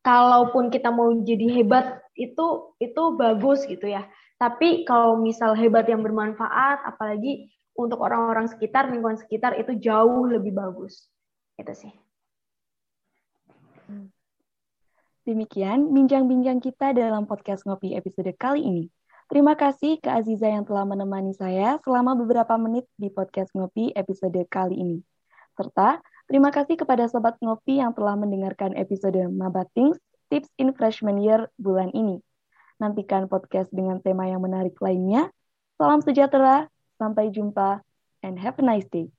Kalaupun 0.00 0.72
kita 0.72 0.88
mau 0.88 1.12
jadi 1.12 1.60
hebat 1.60 2.00
itu 2.16 2.72
itu 2.80 3.02
bagus 3.16 3.68
gitu 3.68 3.84
ya. 3.84 4.08
Tapi 4.38 4.86
kalau 4.86 5.18
misal 5.18 5.52
hebat 5.58 5.84
yang 5.90 6.00
bermanfaat, 6.00 6.86
apalagi 6.86 7.50
untuk 7.74 8.02
orang-orang 8.02 8.46
sekitar, 8.46 8.90
lingkungan 8.90 9.18
sekitar 9.18 9.58
itu 9.58 9.74
jauh 9.78 10.26
lebih 10.26 10.54
bagus. 10.54 11.10
Itu 11.58 11.74
sih. 11.74 11.92
Demikian 15.28 15.92
bincang-bincang 15.92 16.62
kita 16.62 16.96
dalam 16.96 17.28
podcast 17.28 17.66
Ngopi 17.68 17.92
episode 17.92 18.32
kali 18.38 18.64
ini. 18.64 18.84
Terima 19.28 19.52
kasih 19.52 20.00
ke 20.00 20.08
Aziza 20.08 20.48
yang 20.48 20.64
telah 20.64 20.88
menemani 20.88 21.36
saya 21.36 21.76
selama 21.84 22.16
beberapa 22.16 22.56
menit 22.56 22.88
di 22.96 23.12
podcast 23.12 23.52
Ngopi 23.52 23.92
episode 23.92 24.40
kali 24.48 24.72
ini. 24.72 24.98
Serta 25.52 26.00
terima 26.24 26.48
kasih 26.48 26.80
kepada 26.80 27.04
Sobat 27.12 27.36
Ngopi 27.44 27.76
yang 27.76 27.92
telah 27.92 28.16
mendengarkan 28.16 28.72
episode 28.72 29.20
Mabatings 29.28 30.00
Tips 30.32 30.48
in 30.56 30.72
Freshman 30.72 31.20
Year 31.20 31.52
bulan 31.60 31.92
ini. 31.92 32.24
Nantikan 32.80 33.28
podcast 33.28 33.68
dengan 33.68 34.00
tema 34.00 34.24
yang 34.24 34.40
menarik 34.40 34.80
lainnya. 34.80 35.28
Salam 35.76 36.00
sejahtera, 36.00 36.72
sampai 36.96 37.28
jumpa, 37.28 37.84
and 38.24 38.40
have 38.40 38.56
a 38.56 38.64
nice 38.64 38.88
day. 38.88 39.12